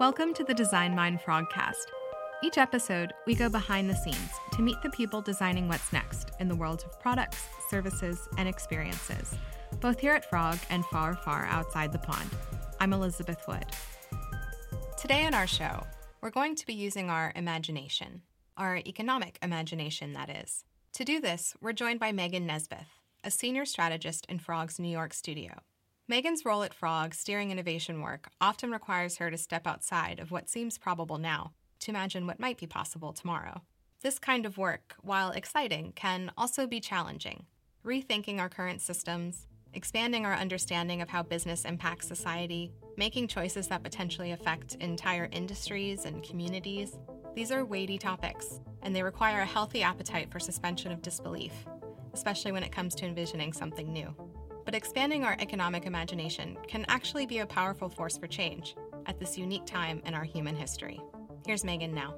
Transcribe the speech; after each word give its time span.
Welcome 0.00 0.34
to 0.34 0.42
the 0.42 0.52
Design 0.52 0.92
Mind 0.92 1.20
Frogcast. 1.20 1.84
Each 2.42 2.58
episode, 2.58 3.12
we 3.28 3.36
go 3.36 3.48
behind 3.48 3.88
the 3.88 3.94
scenes 3.94 4.32
to 4.54 4.60
meet 4.60 4.82
the 4.82 4.90
people 4.90 5.22
designing 5.22 5.68
what's 5.68 5.92
next 5.92 6.32
in 6.40 6.48
the 6.48 6.56
world 6.56 6.82
of 6.84 6.98
products, 6.98 7.46
services, 7.70 8.18
and 8.36 8.48
experiences, 8.48 9.36
both 9.80 10.00
here 10.00 10.14
at 10.14 10.28
Frog 10.28 10.58
and 10.68 10.84
far, 10.86 11.14
far 11.14 11.44
outside 11.44 11.92
the 11.92 12.00
pond. 12.00 12.28
I'm 12.80 12.92
Elizabeth 12.92 13.40
Wood. 13.46 13.66
Today 14.98 15.26
on 15.26 15.32
our 15.32 15.46
show, 15.46 15.84
we're 16.20 16.30
going 16.30 16.56
to 16.56 16.66
be 16.66 16.74
using 16.74 17.08
our 17.08 17.32
imagination, 17.36 18.22
our 18.56 18.78
economic 18.78 19.38
imagination, 19.44 20.12
that 20.14 20.28
is. 20.28 20.64
To 20.94 21.04
do 21.04 21.20
this, 21.20 21.54
we're 21.60 21.72
joined 21.72 22.00
by 22.00 22.10
Megan 22.10 22.48
Nesbeth, 22.48 22.88
a 23.22 23.30
senior 23.30 23.64
strategist 23.64 24.26
in 24.28 24.40
Frog's 24.40 24.80
New 24.80 24.90
York 24.90 25.14
studio. 25.14 25.60
Megan's 26.06 26.44
role 26.44 26.62
at 26.62 26.74
Frog, 26.74 27.14
steering 27.14 27.50
innovation 27.50 28.02
work, 28.02 28.28
often 28.38 28.70
requires 28.70 29.16
her 29.16 29.30
to 29.30 29.38
step 29.38 29.66
outside 29.66 30.20
of 30.20 30.30
what 30.30 30.50
seems 30.50 30.76
probable 30.76 31.16
now 31.16 31.52
to 31.80 31.90
imagine 31.90 32.26
what 32.26 32.38
might 32.38 32.58
be 32.58 32.66
possible 32.66 33.14
tomorrow. 33.14 33.62
This 34.02 34.18
kind 34.18 34.44
of 34.44 34.58
work, 34.58 34.96
while 35.00 35.30
exciting, 35.30 35.92
can 35.96 36.30
also 36.36 36.66
be 36.66 36.78
challenging. 36.78 37.46
Rethinking 37.86 38.38
our 38.38 38.50
current 38.50 38.82
systems, 38.82 39.46
expanding 39.72 40.26
our 40.26 40.34
understanding 40.34 41.00
of 41.00 41.08
how 41.08 41.22
business 41.22 41.64
impacts 41.64 42.06
society, 42.06 42.70
making 42.98 43.26
choices 43.26 43.68
that 43.68 43.82
potentially 43.82 44.32
affect 44.32 44.74
entire 44.80 45.30
industries 45.32 46.04
and 46.04 46.22
communities. 46.22 46.98
These 47.34 47.50
are 47.50 47.64
weighty 47.64 47.96
topics, 47.96 48.60
and 48.82 48.94
they 48.94 49.02
require 49.02 49.40
a 49.40 49.46
healthy 49.46 49.82
appetite 49.82 50.30
for 50.30 50.38
suspension 50.38 50.92
of 50.92 51.00
disbelief, 51.00 51.54
especially 52.12 52.52
when 52.52 52.62
it 52.62 52.72
comes 52.72 52.94
to 52.96 53.06
envisioning 53.06 53.54
something 53.54 53.90
new. 53.90 54.14
But 54.64 54.74
expanding 54.74 55.24
our 55.24 55.36
economic 55.40 55.86
imagination 55.86 56.56
can 56.66 56.84
actually 56.88 57.26
be 57.26 57.38
a 57.38 57.46
powerful 57.46 57.88
force 57.88 58.16
for 58.16 58.26
change 58.26 58.76
at 59.06 59.18
this 59.18 59.36
unique 59.36 59.66
time 59.66 60.00
in 60.06 60.14
our 60.14 60.24
human 60.24 60.56
history. 60.56 61.00
Here's 61.46 61.64
Megan 61.64 61.94
now. 61.94 62.14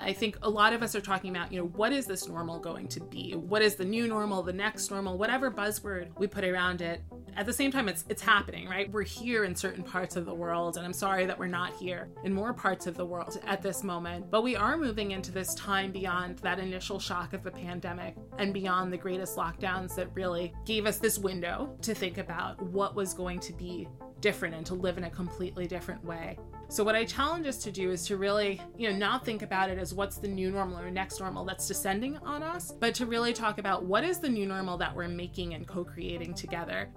I 0.00 0.12
think 0.12 0.38
a 0.42 0.48
lot 0.48 0.72
of 0.72 0.82
us 0.82 0.94
are 0.96 1.00
talking 1.00 1.30
about, 1.30 1.52
you 1.52 1.60
know, 1.60 1.66
what 1.68 1.92
is 1.92 2.06
this 2.06 2.26
normal 2.26 2.58
going 2.58 2.88
to 2.88 3.00
be? 3.00 3.34
What 3.34 3.60
is 3.60 3.74
the 3.74 3.84
new 3.84 4.08
normal, 4.08 4.42
the 4.42 4.52
next 4.52 4.90
normal, 4.90 5.18
whatever 5.18 5.50
buzzword 5.50 6.18
we 6.18 6.26
put 6.26 6.42
around 6.42 6.80
it. 6.80 7.02
At 7.36 7.46
the 7.46 7.52
same 7.52 7.70
time, 7.70 7.88
it's 7.88 8.04
it's 8.08 8.22
happening, 8.22 8.68
right? 8.68 8.90
We're 8.90 9.02
here 9.02 9.44
in 9.44 9.54
certain 9.54 9.82
parts 9.82 10.16
of 10.16 10.26
the 10.26 10.34
world, 10.34 10.76
and 10.76 10.84
I'm 10.84 10.92
sorry 10.92 11.26
that 11.26 11.38
we're 11.38 11.46
not 11.46 11.74
here 11.74 12.08
in 12.24 12.32
more 12.32 12.52
parts 12.52 12.86
of 12.86 12.96
the 12.96 13.06
world 13.06 13.40
at 13.46 13.62
this 13.62 13.82
moment. 13.82 14.30
But 14.30 14.42
we 14.42 14.56
are 14.56 14.76
moving 14.76 15.12
into 15.12 15.30
this 15.30 15.54
time 15.54 15.92
beyond 15.92 16.38
that 16.38 16.58
initial 16.58 16.98
shock 16.98 17.32
of 17.32 17.42
the 17.42 17.50
pandemic 17.50 18.16
and 18.38 18.52
beyond 18.52 18.92
the 18.92 18.98
greatest 18.98 19.36
lockdowns 19.36 19.94
that 19.96 20.14
really 20.14 20.52
gave 20.64 20.86
us 20.86 20.98
this 20.98 21.18
window 21.18 21.76
to 21.82 21.94
think 21.94 22.18
about 22.18 22.60
what 22.62 22.94
was 22.94 23.14
going 23.14 23.40
to 23.40 23.52
be 23.52 23.88
different 24.20 24.54
and 24.54 24.66
to 24.66 24.74
live 24.74 24.98
in 24.98 25.04
a 25.04 25.10
completely 25.10 25.66
different 25.66 26.04
way. 26.04 26.38
So 26.68 26.84
what 26.84 26.94
I 26.94 27.04
challenge 27.04 27.46
us 27.46 27.58
to 27.64 27.72
do 27.72 27.90
is 27.90 28.06
to 28.06 28.16
really, 28.16 28.60
you 28.76 28.88
know, 28.88 28.96
not 28.96 29.24
think 29.24 29.42
about 29.42 29.70
it 29.70 29.78
as 29.78 29.92
what's 29.92 30.18
the 30.18 30.28
new 30.28 30.50
normal 30.52 30.78
or 30.78 30.90
next 30.90 31.18
normal 31.18 31.44
that's 31.44 31.66
descending 31.66 32.16
on 32.18 32.44
us, 32.44 32.70
but 32.70 32.94
to 32.94 33.06
really 33.06 33.32
talk 33.32 33.58
about 33.58 33.84
what 33.84 34.04
is 34.04 34.20
the 34.20 34.28
new 34.28 34.46
normal 34.46 34.76
that 34.78 34.94
we're 34.94 35.08
making 35.08 35.54
and 35.54 35.66
co-creating 35.66 36.34
together. 36.34 36.88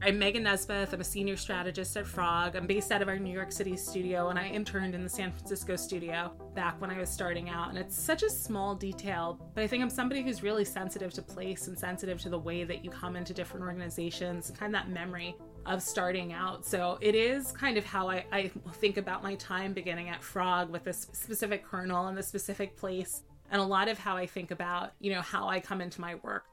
I'm 0.00 0.16
Megan 0.16 0.44
Nesbeth. 0.44 0.92
I'm 0.92 1.00
a 1.00 1.04
senior 1.04 1.36
strategist 1.36 1.96
at 1.96 2.06
Frog. 2.06 2.54
I'm 2.54 2.68
based 2.68 2.92
out 2.92 3.02
of 3.02 3.08
our 3.08 3.18
New 3.18 3.32
York 3.32 3.50
City 3.50 3.76
studio, 3.76 4.28
and 4.28 4.38
I 4.38 4.46
interned 4.46 4.94
in 4.94 5.02
the 5.02 5.08
San 5.08 5.32
Francisco 5.32 5.74
studio 5.74 6.32
back 6.54 6.80
when 6.80 6.88
I 6.88 6.98
was 6.98 7.10
starting 7.10 7.50
out. 7.50 7.70
And 7.70 7.76
it's 7.76 7.98
such 7.98 8.22
a 8.22 8.30
small 8.30 8.76
detail, 8.76 9.40
but 9.56 9.64
I 9.64 9.66
think 9.66 9.82
I'm 9.82 9.90
somebody 9.90 10.22
who's 10.22 10.40
really 10.40 10.64
sensitive 10.64 11.12
to 11.14 11.22
place 11.22 11.66
and 11.66 11.76
sensitive 11.76 12.20
to 12.20 12.28
the 12.28 12.38
way 12.38 12.62
that 12.62 12.84
you 12.84 12.90
come 12.90 13.16
into 13.16 13.34
different 13.34 13.66
organizations, 13.66 14.52
kind 14.56 14.72
of 14.72 14.80
that 14.80 14.88
memory 14.88 15.34
of 15.66 15.82
starting 15.82 16.32
out. 16.32 16.64
So 16.64 16.96
it 17.00 17.16
is 17.16 17.50
kind 17.50 17.76
of 17.76 17.84
how 17.84 18.08
I, 18.08 18.24
I 18.30 18.52
think 18.74 18.98
about 18.98 19.24
my 19.24 19.34
time 19.34 19.72
beginning 19.72 20.10
at 20.10 20.22
Frog 20.22 20.70
with 20.70 20.84
this 20.84 21.08
specific 21.12 21.66
kernel 21.66 22.06
and 22.06 22.16
the 22.16 22.22
specific 22.22 22.76
place, 22.76 23.24
and 23.50 23.60
a 23.60 23.64
lot 23.64 23.88
of 23.88 23.98
how 23.98 24.16
I 24.16 24.26
think 24.26 24.52
about, 24.52 24.92
you 25.00 25.12
know, 25.12 25.22
how 25.22 25.48
I 25.48 25.58
come 25.58 25.80
into 25.80 26.00
my 26.00 26.14
work. 26.22 26.44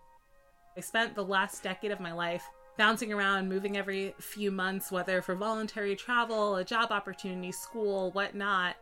I 0.75 0.81
spent 0.81 1.13
the 1.13 1.23
last 1.23 1.61
decade 1.61 1.91
of 1.91 1.99
my 1.99 2.11
life 2.11 2.43
bouncing 2.77 3.13
around, 3.13 3.49
moving 3.49 3.77
every 3.77 4.15
few 4.19 4.51
months, 4.51 4.91
whether 4.91 5.21
for 5.21 5.35
voluntary 5.35 5.95
travel, 5.95 6.55
a 6.55 6.63
job 6.63 6.91
opportunity, 6.91 7.51
school, 7.51 8.11
whatnot. 8.11 8.75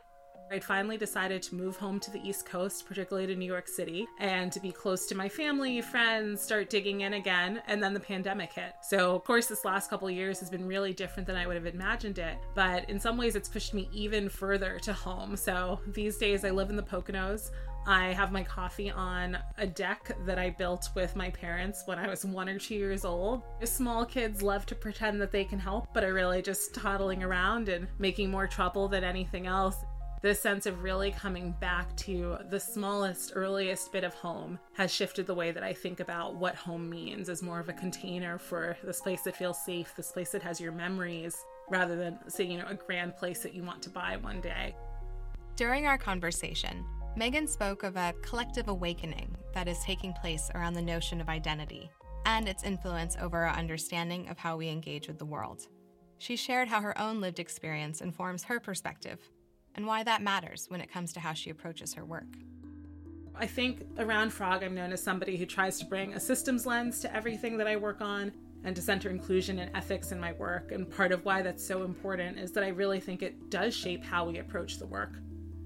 I'd 0.51 0.63
finally 0.63 0.97
decided 0.97 1.41
to 1.43 1.55
move 1.55 1.77
home 1.77 1.99
to 2.01 2.11
the 2.11 2.19
East 2.27 2.45
Coast, 2.45 2.85
particularly 2.85 3.27
to 3.27 3.35
New 3.35 3.45
York 3.45 3.67
City, 3.67 4.07
and 4.19 4.51
to 4.51 4.59
be 4.59 4.71
close 4.71 5.05
to 5.07 5.15
my 5.15 5.27
family, 5.27 5.81
friends, 5.81 6.41
start 6.41 6.69
digging 6.69 7.01
in 7.01 7.13
again. 7.13 7.61
And 7.67 7.81
then 7.81 7.93
the 7.93 7.99
pandemic 7.99 8.53
hit. 8.53 8.73
So, 8.81 9.15
of 9.15 9.23
course, 9.23 9.47
this 9.47 9.65
last 9.65 9.89
couple 9.89 10.09
years 10.11 10.39
has 10.39 10.49
been 10.49 10.67
really 10.67 10.93
different 10.93 11.25
than 11.25 11.35
I 11.35 11.47
would 11.47 11.55
have 11.55 11.65
imagined 11.65 12.19
it. 12.19 12.37
But 12.53 12.89
in 12.89 12.99
some 12.99 13.17
ways, 13.17 13.35
it's 13.35 13.49
pushed 13.49 13.73
me 13.73 13.89
even 13.93 14.29
further 14.29 14.79
to 14.83 14.93
home. 14.93 15.35
So 15.35 15.79
these 15.87 16.17
days, 16.17 16.45
I 16.45 16.51
live 16.51 16.69
in 16.69 16.75
the 16.75 16.83
Poconos. 16.83 17.49
I 17.85 18.13
have 18.13 18.31
my 18.31 18.43
coffee 18.43 18.89
on 18.89 19.37
a 19.57 19.67
deck 19.67 20.15
that 20.25 20.39
I 20.39 20.51
built 20.51 20.89
with 20.95 21.17
my 21.17 21.29
parents 21.31 21.83
when 21.85 21.99
I 21.99 22.07
was 22.07 22.23
one 22.23 22.47
or 22.47 22.57
two 22.57 22.75
years 22.75 23.03
old. 23.03 23.41
Small 23.65 24.05
kids 24.05 24.41
love 24.41 24.65
to 24.67 24.75
pretend 24.75 25.19
that 25.19 25.31
they 25.31 25.43
can 25.43 25.59
help, 25.59 25.93
but 25.93 26.03
are 26.03 26.13
really 26.13 26.41
just 26.41 26.73
toddling 26.73 27.23
around 27.23 27.67
and 27.67 27.87
making 27.99 28.31
more 28.31 28.47
trouble 28.47 28.87
than 28.87 29.03
anything 29.03 29.47
else 29.47 29.75
this 30.23 30.39
sense 30.39 30.65
of 30.65 30.83
really 30.83 31.11
coming 31.11 31.53
back 31.59 31.93
to 31.97 32.37
the 32.49 32.59
smallest, 32.59 33.33
earliest 33.35 33.91
bit 33.91 34.05
of 34.05 34.13
home 34.13 34.57
has 34.71 34.89
shifted 34.89 35.27
the 35.27 35.35
way 35.35 35.51
that 35.51 35.63
I 35.63 35.73
think 35.73 35.99
about 35.99 36.35
what 36.35 36.55
home 36.55 36.89
means 36.89 37.27
as 37.27 37.43
more 37.43 37.59
of 37.59 37.67
a 37.67 37.73
container 37.73 38.39
for 38.39 38.77
this 38.85 39.01
place 39.01 39.21
that 39.23 39.35
feels 39.35 39.63
safe, 39.65 39.93
this 39.97 40.13
place 40.13 40.31
that 40.31 40.41
has 40.41 40.61
your 40.61 40.71
memories, 40.71 41.35
rather 41.69 41.97
than, 41.97 42.17
say, 42.29 42.45
you 42.45 42.57
know, 42.57 42.67
a 42.69 42.73
grand 42.73 43.17
place 43.17 43.43
that 43.43 43.53
you 43.53 43.63
want 43.63 43.81
to 43.83 43.89
buy 43.89 44.15
one 44.15 44.39
day. 44.39 44.73
During 45.57 45.87
our 45.87 45.97
conversation, 45.97 46.85
Megan 47.17 47.45
spoke 47.45 47.83
of 47.83 47.97
a 47.97 48.13
collective 48.21 48.69
awakening 48.69 49.35
that 49.53 49.67
is 49.67 49.79
taking 49.79 50.13
place 50.13 50.49
around 50.55 50.73
the 50.73 50.81
notion 50.81 51.19
of 51.19 51.27
identity 51.27 51.91
and 52.25 52.47
its 52.47 52.63
influence 52.63 53.17
over 53.21 53.39
our 53.43 53.57
understanding 53.57 54.29
of 54.29 54.37
how 54.37 54.55
we 54.55 54.69
engage 54.69 55.09
with 55.09 55.19
the 55.19 55.25
world. 55.25 55.67
She 56.17 56.37
shared 56.37 56.69
how 56.69 56.79
her 56.79 56.97
own 56.97 57.19
lived 57.19 57.39
experience 57.39 57.99
informs 57.99 58.45
her 58.45 58.61
perspective 58.61 59.19
and 59.75 59.85
why 59.85 60.03
that 60.03 60.21
matters 60.21 60.65
when 60.69 60.81
it 60.81 60.91
comes 60.91 61.13
to 61.13 61.19
how 61.19 61.33
she 61.33 61.49
approaches 61.49 61.93
her 61.93 62.05
work. 62.05 62.27
I 63.35 63.47
think 63.47 63.85
around 63.97 64.31
Frog, 64.31 64.63
I'm 64.63 64.75
known 64.75 64.93
as 64.93 65.01
somebody 65.01 65.37
who 65.37 65.45
tries 65.45 65.79
to 65.79 65.85
bring 65.85 66.13
a 66.13 66.19
systems 66.19 66.65
lens 66.65 66.99
to 66.99 67.15
everything 67.15 67.57
that 67.57 67.67
I 67.67 67.75
work 67.75 68.01
on 68.01 68.31
and 68.63 68.75
to 68.75 68.81
center 68.81 69.09
inclusion 69.09 69.59
and 69.59 69.75
ethics 69.75 70.11
in 70.11 70.19
my 70.19 70.33
work. 70.33 70.71
And 70.71 70.89
part 70.89 71.11
of 71.11 71.25
why 71.25 71.41
that's 71.41 71.65
so 71.65 71.83
important 71.83 72.37
is 72.37 72.51
that 72.51 72.63
I 72.63 72.69
really 72.69 72.99
think 72.99 73.23
it 73.23 73.49
does 73.49 73.75
shape 73.75 74.03
how 74.03 74.25
we 74.25 74.37
approach 74.37 74.77
the 74.77 74.85
work. 74.85 75.13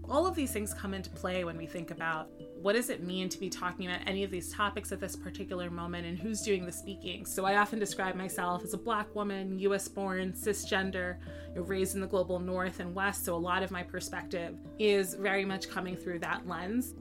All 0.09 0.25
of 0.25 0.35
these 0.35 0.51
things 0.51 0.73
come 0.73 0.93
into 0.93 1.09
play 1.09 1.43
when 1.43 1.57
we 1.57 1.65
think 1.65 1.91
about 1.91 2.29
what 2.61 2.73
does 2.73 2.89
it 2.89 3.03
mean 3.03 3.27
to 3.27 3.37
be 3.37 3.49
talking 3.49 3.87
about 3.87 3.99
any 4.07 4.23
of 4.23 4.31
these 4.31 4.53
topics 4.53 4.93
at 4.93 5.01
this 5.01 5.17
particular 5.17 5.69
moment 5.69 6.07
and 6.07 6.17
who's 6.17 6.41
doing 6.41 6.65
the 6.65 6.71
speaking. 6.71 7.25
So 7.25 7.43
I 7.43 7.57
often 7.57 7.77
describe 7.77 8.15
myself 8.15 8.63
as 8.63 8.73
a 8.73 8.77
black 8.77 9.13
woman, 9.13 9.59
US 9.59 9.87
born, 9.89 10.31
cisgender, 10.31 11.17
raised 11.55 11.95
in 11.95 12.01
the 12.01 12.07
global 12.07 12.39
north 12.39 12.79
and 12.79 12.95
west. 12.95 13.25
So 13.25 13.35
a 13.35 13.37
lot 13.37 13.63
of 13.63 13.71
my 13.71 13.83
perspective 13.83 14.55
is 14.79 15.13
very 15.13 15.43
much 15.43 15.69
coming 15.69 15.97
through 15.97 16.19
that 16.19 16.47
lens. 16.47 16.93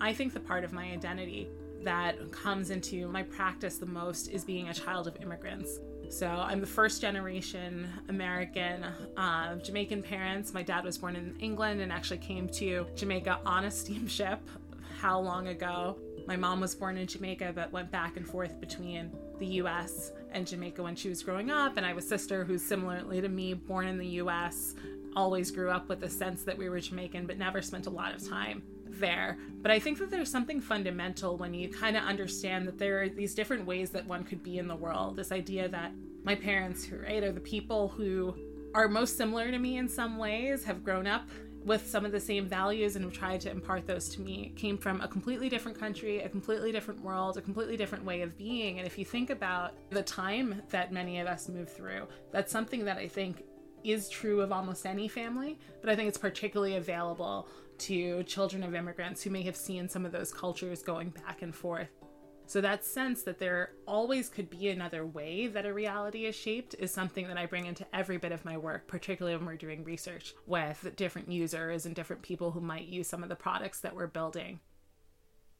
I 0.00 0.12
think 0.12 0.34
the 0.34 0.40
part 0.40 0.64
of 0.64 0.72
my 0.72 0.86
identity 0.86 1.48
that 1.84 2.32
comes 2.32 2.70
into 2.70 3.06
my 3.08 3.22
practice 3.22 3.78
the 3.78 3.86
most 3.86 4.28
is 4.28 4.44
being 4.44 4.68
a 4.68 4.74
child 4.74 5.06
of 5.06 5.16
immigrants. 5.22 5.78
So 6.10 6.26
I'm 6.26 6.60
the 6.60 6.66
first 6.66 7.02
generation 7.02 7.86
American 8.08 8.84
uh, 9.16 9.56
Jamaican 9.56 10.02
parents. 10.02 10.54
My 10.54 10.62
dad 10.62 10.84
was 10.84 10.96
born 10.96 11.16
in 11.16 11.36
England 11.38 11.82
and 11.82 11.92
actually 11.92 12.18
came 12.18 12.48
to 12.50 12.86
Jamaica 12.96 13.40
on 13.44 13.66
a 13.66 13.70
steamship 13.70 14.40
how 15.00 15.20
long 15.20 15.48
ago. 15.48 15.98
My 16.26 16.36
mom 16.36 16.60
was 16.60 16.74
born 16.74 16.96
in 16.96 17.06
Jamaica 17.06 17.52
but 17.54 17.70
went 17.72 17.90
back 17.90 18.16
and 18.16 18.26
forth 18.26 18.58
between 18.58 19.12
the 19.38 19.46
US 19.46 20.12
and 20.32 20.46
Jamaica 20.46 20.82
when 20.82 20.96
she 20.96 21.10
was 21.10 21.22
growing 21.22 21.50
up. 21.50 21.76
And 21.76 21.84
I 21.84 21.90
have 21.90 21.98
a 21.98 22.02
sister 22.02 22.42
who's 22.42 22.64
similarly 22.64 23.20
to 23.20 23.28
me, 23.28 23.52
born 23.52 23.86
in 23.86 23.98
the 23.98 24.08
US, 24.22 24.74
always 25.14 25.50
grew 25.50 25.70
up 25.70 25.88
with 25.88 26.00
the 26.00 26.08
sense 26.08 26.42
that 26.44 26.56
we 26.56 26.70
were 26.70 26.80
Jamaican 26.80 27.26
but 27.26 27.38
never 27.38 27.60
spent 27.60 27.86
a 27.86 27.90
lot 27.90 28.14
of 28.14 28.26
time 28.26 28.62
there. 28.92 29.38
But 29.62 29.70
I 29.70 29.78
think 29.78 29.98
that 29.98 30.10
there's 30.10 30.30
something 30.30 30.60
fundamental 30.60 31.36
when 31.36 31.54
you 31.54 31.68
kind 31.68 31.96
of 31.96 32.04
understand 32.04 32.66
that 32.68 32.78
there 32.78 33.02
are 33.02 33.08
these 33.08 33.34
different 33.34 33.66
ways 33.66 33.90
that 33.90 34.06
one 34.06 34.24
could 34.24 34.42
be 34.42 34.58
in 34.58 34.68
the 34.68 34.76
world. 34.76 35.16
This 35.16 35.32
idea 35.32 35.68
that 35.68 35.92
my 36.24 36.34
parents, 36.34 36.84
who 36.84 36.98
right, 36.98 37.22
are 37.22 37.32
the 37.32 37.40
people 37.40 37.88
who 37.88 38.34
are 38.74 38.88
most 38.88 39.16
similar 39.16 39.50
to 39.50 39.58
me 39.58 39.78
in 39.78 39.88
some 39.88 40.18
ways, 40.18 40.64
have 40.64 40.84
grown 40.84 41.06
up 41.06 41.28
with 41.64 41.88
some 41.88 42.04
of 42.04 42.12
the 42.12 42.20
same 42.20 42.46
values 42.46 42.96
and 42.96 43.04
have 43.04 43.12
tried 43.12 43.40
to 43.42 43.50
impart 43.50 43.86
those 43.86 44.08
to 44.08 44.20
me 44.20 44.52
came 44.56 44.78
from 44.78 45.00
a 45.00 45.08
completely 45.08 45.48
different 45.48 45.78
country, 45.78 46.20
a 46.20 46.28
completely 46.28 46.72
different 46.72 47.02
world, 47.02 47.36
a 47.36 47.42
completely 47.42 47.76
different 47.76 48.04
way 48.04 48.22
of 48.22 48.36
being. 48.38 48.78
And 48.78 48.86
if 48.86 48.96
you 48.96 49.04
think 49.04 49.30
about 49.30 49.74
the 49.90 50.02
time 50.02 50.62
that 50.70 50.92
many 50.92 51.20
of 51.20 51.26
us 51.26 51.48
move 51.48 51.70
through, 51.70 52.06
that's 52.30 52.52
something 52.52 52.84
that 52.84 52.96
I 52.96 53.08
think 53.08 53.44
is 53.84 54.08
true 54.08 54.40
of 54.40 54.52
almost 54.52 54.86
any 54.86 55.08
family, 55.08 55.58
but 55.80 55.90
I 55.90 55.96
think 55.96 56.08
it's 56.08 56.18
particularly 56.18 56.76
available 56.76 57.48
to 57.78 58.22
children 58.24 58.62
of 58.62 58.74
immigrants 58.74 59.22
who 59.22 59.30
may 59.30 59.42
have 59.42 59.56
seen 59.56 59.88
some 59.88 60.04
of 60.04 60.12
those 60.12 60.32
cultures 60.32 60.82
going 60.82 61.10
back 61.10 61.42
and 61.42 61.54
forth. 61.54 61.88
So 62.46 62.62
that 62.62 62.82
sense 62.82 63.24
that 63.24 63.38
there 63.38 63.72
always 63.86 64.30
could 64.30 64.48
be 64.48 64.70
another 64.70 65.04
way 65.04 65.48
that 65.48 65.66
a 65.66 65.74
reality 65.74 66.24
is 66.24 66.34
shaped 66.34 66.74
is 66.78 66.90
something 66.90 67.28
that 67.28 67.36
I 67.36 67.44
bring 67.44 67.66
into 67.66 67.84
every 67.92 68.16
bit 68.16 68.32
of 68.32 68.44
my 68.44 68.56
work, 68.56 68.88
particularly 68.88 69.36
when 69.36 69.44
we're 69.44 69.56
doing 69.56 69.84
research 69.84 70.34
with 70.46 70.94
different 70.96 71.30
users 71.30 71.84
and 71.84 71.94
different 71.94 72.22
people 72.22 72.50
who 72.50 72.62
might 72.62 72.86
use 72.86 73.06
some 73.06 73.22
of 73.22 73.28
the 73.28 73.36
products 73.36 73.80
that 73.80 73.94
we're 73.94 74.06
building. 74.06 74.60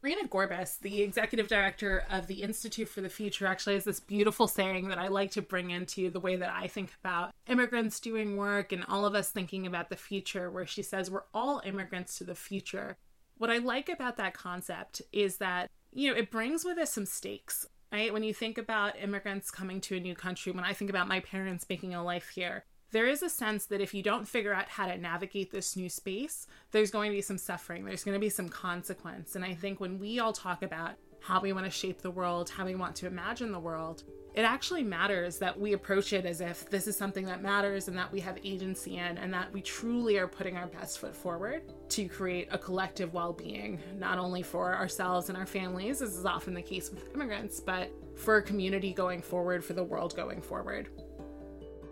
Marina 0.00 0.28
Gorbis, 0.28 0.78
the 0.78 1.02
executive 1.02 1.48
director 1.48 2.04
of 2.08 2.28
the 2.28 2.42
Institute 2.42 2.88
for 2.88 3.00
the 3.00 3.08
Future, 3.08 3.46
actually 3.46 3.74
has 3.74 3.84
this 3.84 3.98
beautiful 3.98 4.46
saying 4.46 4.88
that 4.88 4.98
I 4.98 5.08
like 5.08 5.32
to 5.32 5.42
bring 5.42 5.70
into 5.70 6.08
the 6.08 6.20
way 6.20 6.36
that 6.36 6.52
I 6.54 6.68
think 6.68 6.92
about 7.02 7.32
immigrants 7.48 7.98
doing 7.98 8.36
work 8.36 8.70
and 8.70 8.84
all 8.88 9.04
of 9.04 9.16
us 9.16 9.30
thinking 9.30 9.66
about 9.66 9.90
the 9.90 9.96
future, 9.96 10.50
where 10.50 10.66
she 10.66 10.82
says, 10.82 11.10
We're 11.10 11.24
all 11.34 11.60
immigrants 11.64 12.16
to 12.18 12.24
the 12.24 12.36
future. 12.36 12.96
What 13.38 13.50
I 13.50 13.58
like 13.58 13.88
about 13.88 14.16
that 14.18 14.34
concept 14.34 15.02
is 15.12 15.38
that, 15.38 15.68
you 15.92 16.10
know, 16.10 16.16
it 16.16 16.30
brings 16.30 16.64
with 16.64 16.78
it 16.78 16.88
some 16.88 17.06
stakes, 17.06 17.66
right? 17.92 18.12
When 18.12 18.22
you 18.22 18.32
think 18.32 18.56
about 18.56 19.00
immigrants 19.00 19.50
coming 19.50 19.80
to 19.82 19.96
a 19.96 20.00
new 20.00 20.14
country, 20.14 20.52
when 20.52 20.64
I 20.64 20.74
think 20.74 20.90
about 20.90 21.08
my 21.08 21.18
parents 21.18 21.66
making 21.68 21.92
a 21.92 22.04
life 22.04 22.28
here, 22.30 22.64
there 22.90 23.06
is 23.06 23.22
a 23.22 23.28
sense 23.28 23.66
that 23.66 23.80
if 23.80 23.92
you 23.92 24.02
don't 24.02 24.26
figure 24.26 24.54
out 24.54 24.68
how 24.68 24.86
to 24.86 24.96
navigate 24.96 25.50
this 25.50 25.76
new 25.76 25.88
space, 25.88 26.46
there's 26.70 26.90
going 26.90 27.10
to 27.10 27.16
be 27.16 27.22
some 27.22 27.38
suffering, 27.38 27.84
there's 27.84 28.04
going 28.04 28.14
to 28.14 28.20
be 28.20 28.30
some 28.30 28.48
consequence. 28.48 29.36
And 29.36 29.44
I 29.44 29.54
think 29.54 29.80
when 29.80 29.98
we 29.98 30.18
all 30.20 30.32
talk 30.32 30.62
about 30.62 30.92
how 31.20 31.40
we 31.40 31.52
want 31.52 31.66
to 31.66 31.70
shape 31.70 32.00
the 32.00 32.10
world, 32.10 32.48
how 32.48 32.64
we 32.64 32.74
want 32.74 32.96
to 32.96 33.06
imagine 33.06 33.52
the 33.52 33.58
world, 33.58 34.04
it 34.34 34.42
actually 34.42 34.84
matters 34.84 35.38
that 35.38 35.58
we 35.58 35.72
approach 35.72 36.12
it 36.12 36.24
as 36.24 36.40
if 36.40 36.70
this 36.70 36.86
is 36.86 36.96
something 36.96 37.26
that 37.26 37.42
matters 37.42 37.88
and 37.88 37.98
that 37.98 38.12
we 38.12 38.20
have 38.20 38.38
agency 38.44 38.96
in, 38.96 39.18
and 39.18 39.34
that 39.34 39.52
we 39.52 39.60
truly 39.60 40.16
are 40.16 40.28
putting 40.28 40.56
our 40.56 40.68
best 40.68 41.00
foot 41.00 41.16
forward 41.16 41.62
to 41.88 42.08
create 42.08 42.48
a 42.52 42.58
collective 42.58 43.12
well 43.12 43.32
being, 43.32 43.80
not 43.96 44.18
only 44.18 44.42
for 44.42 44.74
ourselves 44.74 45.28
and 45.28 45.36
our 45.36 45.46
families, 45.46 46.00
as 46.00 46.14
is 46.14 46.24
often 46.24 46.54
the 46.54 46.62
case 46.62 46.88
with 46.90 47.12
immigrants, 47.14 47.58
but 47.58 47.90
for 48.16 48.36
a 48.36 48.42
community 48.42 48.92
going 48.92 49.20
forward, 49.20 49.64
for 49.64 49.72
the 49.72 49.82
world 49.82 50.14
going 50.14 50.40
forward. 50.40 50.88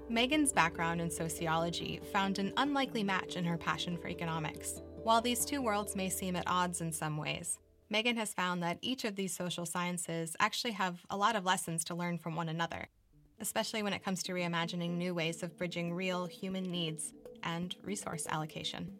Megan's 0.08 0.52
background 0.52 1.00
in 1.00 1.10
sociology 1.10 2.00
found 2.12 2.38
an 2.38 2.52
unlikely 2.56 3.02
match 3.02 3.34
in 3.34 3.44
her 3.44 3.56
passion 3.58 3.96
for 3.96 4.06
economics. 4.06 4.80
While 5.02 5.20
these 5.20 5.44
two 5.44 5.60
worlds 5.60 5.96
may 5.96 6.08
seem 6.08 6.36
at 6.36 6.46
odds 6.46 6.80
in 6.80 6.92
some 6.92 7.16
ways, 7.16 7.58
Megan 7.90 8.16
has 8.16 8.32
found 8.32 8.62
that 8.62 8.78
each 8.82 9.04
of 9.04 9.16
these 9.16 9.34
social 9.34 9.66
sciences 9.66 10.36
actually 10.38 10.72
have 10.72 11.04
a 11.10 11.16
lot 11.16 11.34
of 11.34 11.44
lessons 11.44 11.82
to 11.84 11.94
learn 11.96 12.18
from 12.18 12.36
one 12.36 12.48
another, 12.48 12.86
especially 13.40 13.82
when 13.82 13.92
it 13.92 14.04
comes 14.04 14.22
to 14.22 14.32
reimagining 14.32 14.96
new 14.96 15.12
ways 15.12 15.42
of 15.42 15.56
bridging 15.58 15.92
real 15.92 16.26
human 16.26 16.70
needs 16.70 17.12
and 17.42 17.74
resource 17.82 18.28
allocation. 18.30 18.92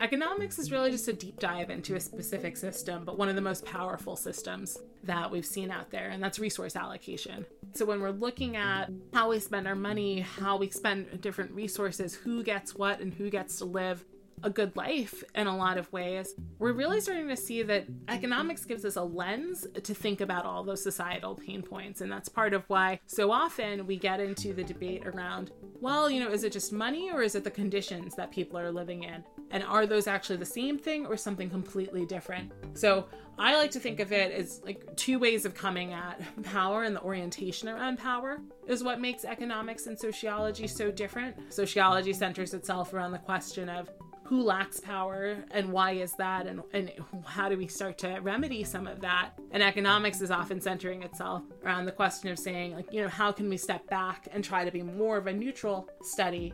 Economics 0.00 0.58
is 0.58 0.70
really 0.70 0.90
just 0.90 1.08
a 1.08 1.12
deep 1.14 1.38
dive 1.40 1.70
into 1.70 1.94
a 1.94 2.00
specific 2.00 2.58
system, 2.58 3.06
but 3.06 3.16
one 3.16 3.30
of 3.30 3.34
the 3.34 3.40
most 3.40 3.64
powerful 3.64 4.16
systems 4.16 4.76
that 5.06 5.30
we've 5.30 5.46
seen 5.46 5.70
out 5.70 5.90
there, 5.90 6.08
and 6.10 6.22
that's 6.22 6.38
resource 6.38 6.76
allocation. 6.76 7.46
So, 7.74 7.84
when 7.84 8.00
we're 8.00 8.10
looking 8.10 8.56
at 8.56 8.90
how 9.12 9.30
we 9.30 9.40
spend 9.40 9.66
our 9.66 9.74
money, 9.74 10.20
how 10.20 10.56
we 10.56 10.70
spend 10.70 11.20
different 11.20 11.52
resources, 11.52 12.14
who 12.14 12.42
gets 12.42 12.74
what, 12.74 13.00
and 13.00 13.12
who 13.12 13.30
gets 13.30 13.58
to 13.58 13.64
live 13.64 14.04
a 14.42 14.50
good 14.50 14.76
life 14.76 15.24
in 15.34 15.46
a 15.46 15.56
lot 15.56 15.78
of 15.78 15.90
ways, 15.92 16.34
we're 16.58 16.72
really 16.72 17.00
starting 17.00 17.28
to 17.28 17.36
see 17.36 17.62
that 17.62 17.86
economics 18.08 18.64
gives 18.64 18.84
us 18.84 18.96
a 18.96 19.02
lens 19.02 19.66
to 19.82 19.94
think 19.94 20.20
about 20.20 20.44
all 20.44 20.62
those 20.62 20.82
societal 20.82 21.34
pain 21.34 21.62
points. 21.62 22.00
And 22.00 22.10
that's 22.10 22.28
part 22.28 22.52
of 22.52 22.64
why 22.68 23.00
so 23.06 23.30
often 23.30 23.86
we 23.86 23.96
get 23.96 24.20
into 24.20 24.52
the 24.52 24.64
debate 24.64 25.06
around, 25.06 25.52
well, 25.80 26.10
you 26.10 26.22
know, 26.22 26.30
is 26.30 26.44
it 26.44 26.52
just 26.52 26.72
money 26.72 27.10
or 27.10 27.22
is 27.22 27.34
it 27.34 27.44
the 27.44 27.50
conditions 27.50 28.14
that 28.16 28.30
people 28.30 28.58
are 28.58 28.70
living 28.70 29.04
in? 29.04 29.24
And 29.50 29.62
are 29.62 29.86
those 29.86 30.06
actually 30.06 30.36
the 30.36 30.44
same 30.44 30.78
thing 30.78 31.06
or 31.06 31.16
something 31.16 31.48
completely 31.48 32.04
different? 32.04 32.52
So 32.74 33.06
I 33.38 33.56
like 33.56 33.70
to 33.72 33.80
think 33.80 34.00
of 34.00 34.12
it 34.12 34.32
as 34.32 34.60
like 34.64 34.96
two 34.96 35.18
ways 35.18 35.44
of 35.44 35.54
coming 35.54 35.92
at 35.92 36.20
power 36.42 36.84
and 36.84 36.96
the 36.96 37.02
orientation 37.02 37.68
around 37.68 37.98
power 37.98 38.40
is 38.66 38.82
what 38.82 39.00
makes 39.00 39.24
economics 39.24 39.86
and 39.86 39.98
sociology 39.98 40.66
so 40.66 40.90
different. 40.90 41.52
Sociology 41.52 42.12
centers 42.12 42.54
itself 42.54 42.94
around 42.94 43.12
the 43.12 43.18
question 43.18 43.68
of 43.68 43.90
who 44.26 44.42
lacks 44.42 44.80
power 44.80 45.36
and 45.52 45.70
why 45.72 45.92
is 45.92 46.12
that 46.14 46.46
and, 46.46 46.60
and 46.72 46.90
how 47.24 47.48
do 47.48 47.56
we 47.56 47.68
start 47.68 47.96
to 47.96 48.18
remedy 48.22 48.64
some 48.64 48.86
of 48.88 49.00
that 49.00 49.30
and 49.52 49.62
economics 49.62 50.20
is 50.20 50.32
often 50.32 50.60
centering 50.60 51.04
itself 51.04 51.44
around 51.64 51.84
the 51.84 51.92
question 51.92 52.28
of 52.30 52.38
saying 52.38 52.74
like 52.74 52.92
you 52.92 53.00
know 53.00 53.08
how 53.08 53.30
can 53.30 53.48
we 53.48 53.56
step 53.56 53.86
back 53.88 54.26
and 54.32 54.42
try 54.42 54.64
to 54.64 54.72
be 54.72 54.82
more 54.82 55.16
of 55.16 55.28
a 55.28 55.32
neutral 55.32 55.88
study 56.02 56.52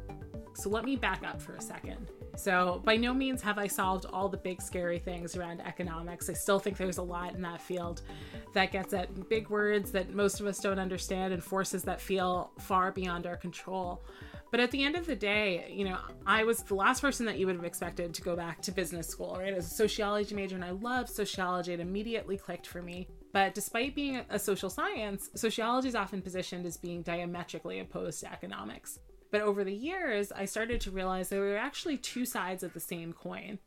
so 0.55 0.69
let 0.69 0.85
me 0.85 0.97
back 0.97 1.23
up 1.27 1.41
for 1.41 1.55
a 1.55 1.63
second 1.63 2.11
so, 2.43 2.83
by 2.85 2.97
no 2.97 3.15
means 3.15 3.41
have 3.43 3.57
I 3.57 3.69
solved 3.69 4.07
all 4.13 4.29
the 4.29 4.37
big 4.37 4.61
scary 4.61 4.99
things 4.99 5.37
around 5.37 5.61
economics. 5.61 6.29
I 6.29 6.33
still 6.33 6.59
think 6.59 6.77
there's 6.77 6.99
a 6.99 7.03
lot 7.03 7.35
in 7.35 7.43
that 7.43 7.61
field 7.61 8.03
that 8.53 8.73
gets 8.73 8.93
at 8.93 9.29
big 9.29 9.49
words 9.49 9.93
that 9.93 10.13
most 10.13 10.41
of 10.41 10.47
us 10.47 10.59
don't 10.59 10.81
understand 10.81 11.33
and 11.33 11.43
forces 11.43 11.85
that 11.85 12.01
feel 12.01 12.51
far 12.59 12.91
beyond 12.91 13.29
our 13.29 13.37
control. 13.37 14.03
But 14.51 14.59
at 14.59 14.73
the 14.73 14.83
end 14.83 14.97
of 14.97 15.07
the 15.07 15.15
day, 15.15 15.73
you 15.73 15.85
know, 15.85 15.99
I 16.27 16.43
was 16.43 16.59
the 16.65 16.75
last 16.75 17.01
person 17.01 17.25
that 17.27 17.39
you 17.39 17.47
would 17.47 17.55
have 17.55 17.65
expected 17.65 18.13
to 18.13 18.23
go 18.23 18.35
back 18.35 18.61
to 18.63 18.73
business 18.73 19.07
school, 19.07 19.37
right? 19.39 19.55
As 19.55 19.67
a 19.67 19.75
sociology 19.75 20.35
major, 20.35 20.57
and 20.57 20.65
I 20.65 20.73
loved 20.73 21.11
sociology, 21.11 21.73
it 21.73 21.81
immediately 21.81 22.37
clicked 22.37 22.67
for 22.67 22.83
me. 22.83 23.07
But 23.33 23.55
despite 23.55 23.95
being 23.95 24.21
a 24.29 24.39
social 24.39 24.69
science, 24.69 25.31
sociology 25.37 25.89
is 25.89 25.95
often 25.95 26.21
positioned 26.21 26.67
as 26.67 26.77
being 26.77 27.03
diametrically 27.03 27.79
opposed 27.79 28.21
to 28.21 28.33
economics. 28.33 28.99
But 29.33 29.41
over 29.41 29.65
the 29.65 29.75
years, 29.75 30.31
I 30.31 30.45
started 30.45 30.81
to 30.83 30.91
realize 30.91 31.29
there 31.31 31.41
were 31.41 31.57
actually 31.57 31.97
two 31.97 32.25
sides 32.25 32.63
of 32.63 32.73
the 32.75 32.81
same 32.81 33.13
coin. 33.13 33.59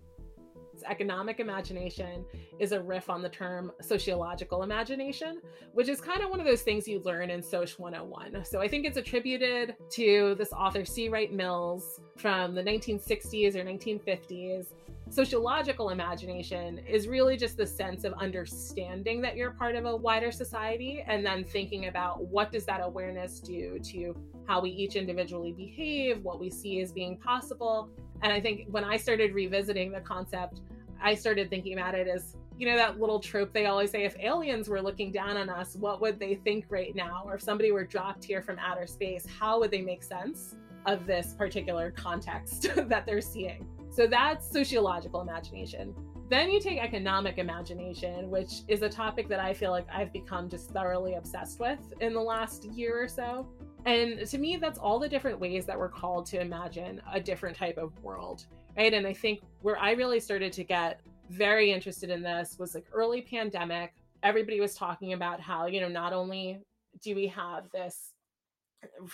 Economic 0.87 1.39
imagination 1.39 2.23
is 2.59 2.71
a 2.71 2.79
riff 2.79 3.09
on 3.09 3.21
the 3.21 3.29
term 3.29 3.71
sociological 3.81 4.61
imagination, 4.61 5.41
which 5.73 5.89
is 5.89 5.99
kind 6.01 6.21
of 6.21 6.29
one 6.29 6.39
of 6.39 6.45
those 6.45 6.61
things 6.61 6.87
you 6.87 7.01
learn 7.03 7.29
in 7.29 7.41
Soc 7.41 7.69
101. 7.77 8.45
So 8.45 8.61
I 8.61 8.67
think 8.67 8.85
it's 8.85 8.97
attributed 8.97 9.75
to 9.91 10.35
this 10.37 10.51
author 10.53 10.85
C. 10.85 11.09
Wright 11.09 11.33
Mills 11.33 11.99
from 12.17 12.53
the 12.53 12.61
1960s 12.61 13.55
or 13.55 13.63
1950s 13.63 14.67
sociological 15.09 15.89
imagination 15.89 16.79
is 16.79 17.07
really 17.07 17.37
just 17.37 17.57
the 17.57 17.65
sense 17.65 18.03
of 18.03 18.13
understanding 18.13 19.21
that 19.21 19.35
you're 19.35 19.51
part 19.51 19.75
of 19.75 19.85
a 19.85 19.95
wider 19.95 20.31
society 20.31 21.03
and 21.07 21.25
then 21.25 21.43
thinking 21.43 21.87
about 21.87 22.25
what 22.25 22.51
does 22.51 22.65
that 22.65 22.81
awareness 22.81 23.39
do 23.39 23.77
to 23.79 24.15
how 24.47 24.59
we 24.59 24.69
each 24.69 24.95
individually 24.95 25.51
behave 25.51 26.23
what 26.23 26.39
we 26.39 26.49
see 26.49 26.81
as 26.81 26.91
being 26.91 27.17
possible. 27.17 27.89
And 28.23 28.33
i 28.33 28.39
think 28.41 28.67
when 28.69 28.83
i 28.83 28.97
started 28.97 29.33
revisiting 29.33 29.91
the 29.91 29.99
concept 29.99 30.61
i 31.01 31.13
started 31.13 31.49
thinking 31.49 31.73
about 31.73 31.93
it 31.93 32.07
as 32.07 32.35
you 32.57 32.67
know 32.67 32.77
that 32.77 32.99
little 32.99 33.19
trope 33.19 33.53
they 33.53 33.65
always 33.65 33.91
say 33.91 34.05
if 34.05 34.15
aliens 34.19 34.69
were 34.69 34.81
looking 34.81 35.11
down 35.11 35.35
on 35.37 35.49
us 35.49 35.75
what 35.75 36.01
would 36.01 36.19
they 36.19 36.35
think 36.35 36.65
right 36.69 36.95
now? 36.95 37.23
Or 37.25 37.35
if 37.35 37.41
somebody 37.41 37.71
were 37.71 37.83
dropped 37.83 38.23
here 38.23 38.41
from 38.41 38.57
outer 38.59 38.87
space 38.87 39.25
how 39.39 39.59
would 39.59 39.71
they 39.71 39.81
make 39.81 40.01
sense 40.01 40.55
of 40.85 41.05
this 41.05 41.33
particular 41.33 41.91
context 41.91 42.67
that 42.87 43.05
they're 43.05 43.21
seeing 43.21 43.67
so 43.95 44.07
that's 44.07 44.51
sociological 44.51 45.21
imagination. 45.21 45.95
Then 46.29 46.51
you 46.51 46.59
take 46.59 46.79
economic 46.79 47.37
imagination, 47.37 48.29
which 48.29 48.63
is 48.67 48.81
a 48.81 48.89
topic 48.89 49.29
that 49.29 49.39
I 49.39 49.53
feel 49.53 49.71
like 49.71 49.87
I've 49.89 50.11
become 50.11 50.49
just 50.49 50.71
thoroughly 50.71 51.13
obsessed 51.13 51.61
with 51.61 51.79
in 52.01 52.13
the 52.13 52.19
last 52.19 52.65
year 52.65 53.01
or 53.01 53.07
so. 53.07 53.47
And 53.85 54.27
to 54.27 54.37
me, 54.37 54.57
that's 54.57 54.79
all 54.79 54.99
the 54.99 55.07
different 55.07 55.39
ways 55.39 55.65
that 55.67 55.79
we're 55.79 55.87
called 55.87 56.25
to 56.27 56.41
imagine 56.41 57.01
a 57.13 57.21
different 57.21 57.55
type 57.55 57.77
of 57.77 57.97
world, 58.03 58.47
right? 58.75 58.93
And 58.93 59.07
I 59.07 59.13
think 59.13 59.39
where 59.61 59.79
I 59.79 59.91
really 59.91 60.19
started 60.19 60.51
to 60.53 60.65
get 60.65 60.99
very 61.29 61.71
interested 61.71 62.09
in 62.09 62.21
this 62.21 62.57
was 62.59 62.75
like 62.75 62.87
early 62.91 63.21
pandemic. 63.21 63.93
Everybody 64.23 64.59
was 64.59 64.75
talking 64.75 65.13
about 65.13 65.39
how, 65.39 65.67
you 65.67 65.79
know, 65.79 65.87
not 65.87 66.11
only 66.11 66.59
do 67.01 67.15
we 67.15 67.27
have 67.27 67.69
this 67.71 68.11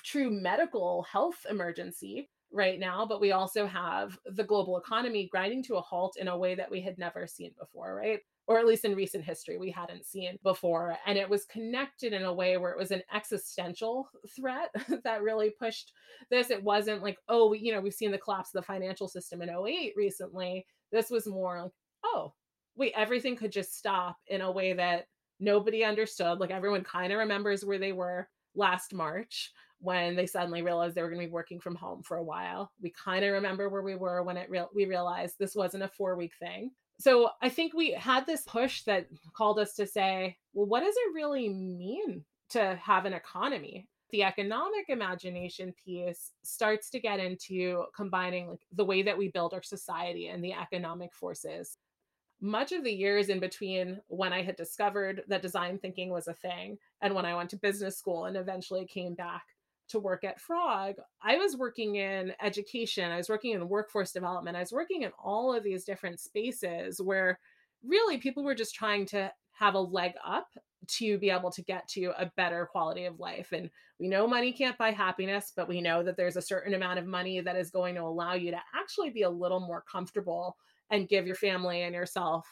true 0.04 0.32
medical 0.32 1.04
health 1.04 1.46
emergency, 1.48 2.30
right 2.52 2.80
now, 2.80 3.06
but 3.06 3.22
we 3.22 3.32
also 3.32 3.66
have 3.66 4.18
the 4.26 4.44
global 4.44 4.78
economy 4.78 5.28
grinding 5.32 5.64
to 5.64 5.76
a 5.76 5.82
halt 5.82 6.18
in 6.20 6.28
a 6.28 6.38
way 6.38 6.56
that 6.56 6.70
we 6.70 6.82
had 6.82 6.98
never 6.98 7.28
seen 7.28 7.52
before, 7.60 7.96
right? 7.96 8.20
Or 8.48 8.60
at 8.60 8.66
least 8.66 8.86
in 8.86 8.96
recent 8.96 9.24
history, 9.24 9.58
we 9.58 9.72
hadn't 9.72 10.06
seen 10.06 10.38
before. 10.44 10.98
And 11.06 11.18
it 11.18 11.30
was 11.30 11.46
connected 11.46 12.12
in 12.12 12.24
a 12.24 12.34
way 12.34 12.58
where 12.58 12.72
it 12.72 12.78
was 12.78 12.92
an 12.92 13.04
existential 13.14 14.10
threat 14.36 14.70
that 15.04 15.22
really 15.22 15.52
pushed 15.52 15.94
this. 16.30 16.50
It 16.50 16.64
wasn't 16.64 17.04
like, 17.04 17.18
oh, 17.30 17.54
you 17.54 17.72
know, 17.72 17.80
we've 17.80 17.94
seen 17.94 18.12
the 18.12 18.18
collapse 18.18 18.50
of 18.54 18.62
the 18.62 18.68
financial 18.68 19.08
system 19.08 19.42
in 19.42 19.50
08 19.50 19.94
recently. 19.96 20.66
This 20.92 21.10
was 21.10 21.28
more 21.28 21.64
like, 21.64 21.72
oh, 22.04 22.34
wait, 22.76 22.94
everything 22.96 23.36
could 23.36 23.52
just 23.52 23.78
stop 23.78 24.18
in 24.28 24.42
a 24.42 24.52
way 24.52 24.74
that 24.74 25.06
nobody 25.40 25.84
understood. 25.84 26.40
Like 26.40 26.52
everyone 26.52 26.84
kind 26.84 27.14
of 27.14 27.20
remembers 27.20 27.64
where 27.64 27.80
they 27.80 27.92
were 27.94 28.28
last 28.56 28.94
March 28.94 29.52
when 29.82 30.16
they 30.16 30.28
suddenly 30.28 30.62
realized 30.62 30.96
they 30.96 31.02
were 31.02 31.10
going 31.10 31.22
to 31.22 31.28
be 31.28 31.34
working 31.34 31.60
from 31.60 31.76
home 31.76 32.04
for 32.04 32.18
a 32.18 32.24
while. 32.24 32.72
We 32.82 32.92
kind 32.92 33.26
of 33.26 33.34
remember 33.34 33.68
where 33.68 33.82
we 33.82 33.96
were 33.96 34.24
when 34.24 34.38
it 34.38 34.50
real 34.50 34.70
we 34.74 34.86
realized 34.86 35.36
this 35.38 35.56
wasn't 35.56 35.84
a 35.84 35.88
four 35.88 36.16
week 36.16 36.34
thing. 36.40 36.72
So 37.00 37.32
I 37.42 37.50
think 37.50 37.74
we 37.74 37.92
had 37.92 38.28
this 38.28 38.44
push 38.44 38.84
that 38.84 39.08
called 39.34 39.58
us 39.58 39.74
to 39.76 39.88
say, 39.88 40.38
well, 40.54 40.68
what 40.68 40.82
does 40.82 40.96
it 40.96 41.16
really 41.16 41.50
mean 41.50 42.24
to 42.50 42.80
have 42.82 43.06
an 43.06 43.14
economy? 43.14 43.88
The 44.12 44.24
economic 44.24 44.86
imagination 44.90 45.74
piece 45.84 46.32
starts 46.44 46.90
to 46.92 47.00
get 47.00 47.20
into 47.20 47.86
combining 47.96 48.50
like 48.50 48.62
the 48.72 48.86
way 48.86 49.02
that 49.02 49.18
we 49.18 49.30
build 49.30 49.54
our 49.54 49.64
society 49.64 50.28
and 50.28 50.44
the 50.44 50.54
economic 50.54 51.14
forces 51.14 51.78
much 52.42 52.72
of 52.72 52.84
the 52.84 52.92
years 52.92 53.30
in 53.30 53.40
between 53.40 54.02
when 54.08 54.34
I 54.34 54.42
had 54.42 54.56
discovered 54.56 55.24
that 55.28 55.44
design 55.44 55.78
thinking 55.78 56.10
was 56.10 56.28
a 56.28 56.34
thing 56.34 56.78
and 57.02 57.14
when 57.14 57.26
I 57.26 57.36
went 57.36 57.52
to 57.52 57.58
business 57.58 57.98
school 57.98 58.26
and 58.26 58.36
eventually 58.36 58.86
came 58.86 59.14
back 59.14 59.44
to 59.92 60.00
work 60.00 60.24
at 60.24 60.40
Frog, 60.40 60.96
I 61.22 61.38
was 61.38 61.58
working 61.58 61.96
in 61.96 62.34
education, 62.42 63.12
I 63.12 63.18
was 63.18 63.30
working 63.30 63.54
in 63.54 63.70
workforce 63.70 64.12
development, 64.12 64.58
I 64.58 64.62
was 64.62 64.72
working 64.72 65.04
in 65.04 65.12
all 65.24 65.54
of 65.54 65.64
these 65.64 65.84
different 65.84 66.20
spaces 66.20 67.02
where 67.02 67.40
really 67.84 68.18
people 68.18 68.44
were 68.44 68.56
just 68.56 68.76
trying 68.76 69.06
to 69.08 69.32
have 69.54 69.76
a 69.76 69.80
leg 69.80 70.14
up 70.26 70.48
to 70.88 71.18
be 71.20 71.30
able 71.30 71.52
to 71.52 71.62
get 71.62 71.88
to 71.88 72.12
a 72.18 72.32
better 72.36 72.66
quality 72.66 73.06
of 73.06 73.20
life. 73.20 73.52
And 73.52 73.70
we 74.00 74.08
know 74.08 74.28
money 74.28 74.52
can't 74.52 74.78
buy 74.78 74.92
happiness, 74.92 75.54
but 75.56 75.70
we 75.70 75.82
know 75.82 76.04
that 76.04 76.18
there's 76.18 76.38
a 76.38 76.42
certain 76.42 76.74
amount 76.74 77.00
of 77.00 77.06
money 77.06 77.40
that 77.40 77.56
is 77.56 77.70
going 77.70 77.96
to 77.96 78.02
allow 78.02 78.34
you 78.34 78.52
to 78.52 78.60
actually 78.76 79.12
be 79.12 79.22
a 79.22 79.30
little 79.30 79.60
more 79.60 79.84
comfortable 79.90 80.58
and 80.90 81.08
give 81.08 81.28
your 81.28 81.36
family 81.36 81.84
and 81.84 81.94
yourself 81.94 82.48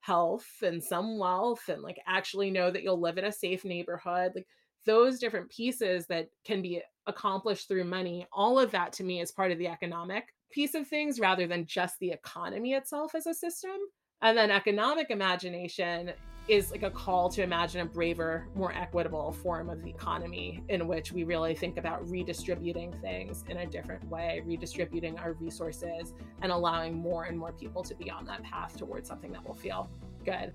health 0.00 0.46
and 0.62 0.82
some 0.82 1.18
wealth 1.18 1.68
and 1.68 1.82
like 1.82 2.00
actually 2.06 2.50
know 2.50 2.70
that 2.70 2.82
you'll 2.82 3.00
live 3.00 3.18
in 3.18 3.24
a 3.24 3.32
safe 3.32 3.64
neighborhood. 3.64 4.32
Like 4.34 4.46
those 4.84 5.18
different 5.18 5.50
pieces 5.50 6.06
that 6.06 6.28
can 6.44 6.62
be 6.62 6.82
accomplished 7.06 7.68
through 7.68 7.84
money, 7.84 8.26
all 8.32 8.58
of 8.58 8.70
that 8.70 8.92
to 8.94 9.04
me 9.04 9.20
is 9.20 9.32
part 9.32 9.52
of 9.52 9.58
the 9.58 9.68
economic 9.68 10.34
piece 10.50 10.74
of 10.74 10.86
things 10.86 11.18
rather 11.18 11.46
than 11.46 11.66
just 11.66 11.98
the 11.98 12.10
economy 12.10 12.74
itself 12.74 13.14
as 13.14 13.26
a 13.26 13.34
system. 13.34 13.76
And 14.20 14.36
then 14.36 14.50
economic 14.50 15.10
imagination 15.10 16.12
is 16.48 16.70
like 16.70 16.82
a 16.82 16.90
call 16.90 17.28
to 17.28 17.42
imagine 17.42 17.80
a 17.80 17.84
braver, 17.84 18.48
more 18.54 18.72
equitable 18.72 19.32
form 19.32 19.70
of 19.70 19.82
the 19.82 19.90
economy 19.90 20.62
in 20.68 20.88
which 20.88 21.12
we 21.12 21.24
really 21.24 21.54
think 21.54 21.76
about 21.76 22.08
redistributing 22.08 22.92
things 23.00 23.44
in 23.48 23.58
a 23.58 23.66
different 23.66 24.04
way, 24.08 24.42
redistributing 24.44 25.18
our 25.18 25.34
resources, 25.34 26.14
and 26.42 26.50
allowing 26.50 26.94
more 26.94 27.24
and 27.24 27.38
more 27.38 27.52
people 27.52 27.82
to 27.84 27.94
be 27.94 28.10
on 28.10 28.24
that 28.26 28.42
path 28.42 28.76
towards 28.76 29.08
something 29.08 29.32
that 29.32 29.46
will 29.46 29.54
feel 29.54 29.88
good. 30.24 30.52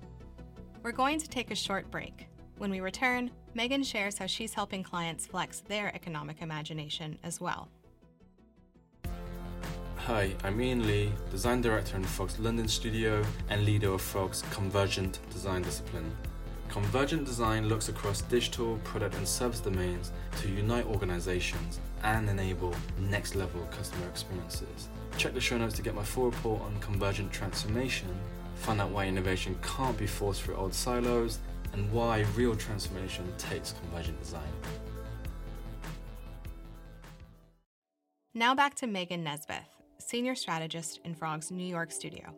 We're 0.82 0.92
going 0.92 1.18
to 1.18 1.28
take 1.28 1.50
a 1.50 1.56
short 1.56 1.90
break. 1.90 2.28
When 2.58 2.72
we 2.72 2.80
return, 2.80 3.30
Megan 3.54 3.84
shares 3.84 4.18
how 4.18 4.26
she's 4.26 4.52
helping 4.52 4.82
clients 4.82 5.28
flex 5.28 5.60
their 5.60 5.94
economic 5.94 6.42
imagination 6.42 7.16
as 7.22 7.40
well. 7.40 7.68
Hi, 9.94 10.34
I'm 10.42 10.60
Ian 10.60 10.84
Lee, 10.84 11.12
design 11.30 11.60
director 11.60 11.96
in 11.96 12.02
Frog's 12.02 12.36
London 12.40 12.66
studio 12.66 13.24
and 13.48 13.64
leader 13.64 13.92
of 13.92 14.02
Frog's 14.02 14.42
Convergent 14.50 15.20
design 15.30 15.62
discipline. 15.62 16.10
Convergent 16.68 17.24
design 17.24 17.68
looks 17.68 17.90
across 17.90 18.22
digital, 18.22 18.78
product, 18.78 19.14
and 19.14 19.28
service 19.28 19.60
domains 19.60 20.10
to 20.40 20.48
unite 20.48 20.86
organizations 20.86 21.78
and 22.02 22.28
enable 22.28 22.74
next 22.98 23.36
level 23.36 23.60
customer 23.70 24.08
experiences. 24.08 24.88
Check 25.16 25.32
the 25.32 25.40
show 25.40 25.58
notes 25.58 25.76
to 25.76 25.82
get 25.82 25.94
my 25.94 26.02
full 26.02 26.24
report 26.24 26.62
on 26.62 26.80
convergent 26.80 27.30
transformation, 27.30 28.08
find 28.56 28.80
out 28.80 28.90
why 28.90 29.06
innovation 29.06 29.56
can't 29.62 29.96
be 29.96 30.08
forced 30.08 30.42
through 30.42 30.56
old 30.56 30.74
silos, 30.74 31.38
and 31.72 31.90
why 31.92 32.24
real 32.34 32.54
transformation 32.56 33.32
takes 33.38 33.72
convergent 33.72 34.18
design. 34.20 34.42
Now 38.34 38.54
back 38.54 38.74
to 38.76 38.86
Megan 38.86 39.24
Nesbeth 39.24 39.78
senior 40.08 40.34
strategist 40.34 41.00
in 41.04 41.14
Frog's 41.14 41.50
New 41.50 41.66
York 41.66 41.92
studio. 41.92 42.34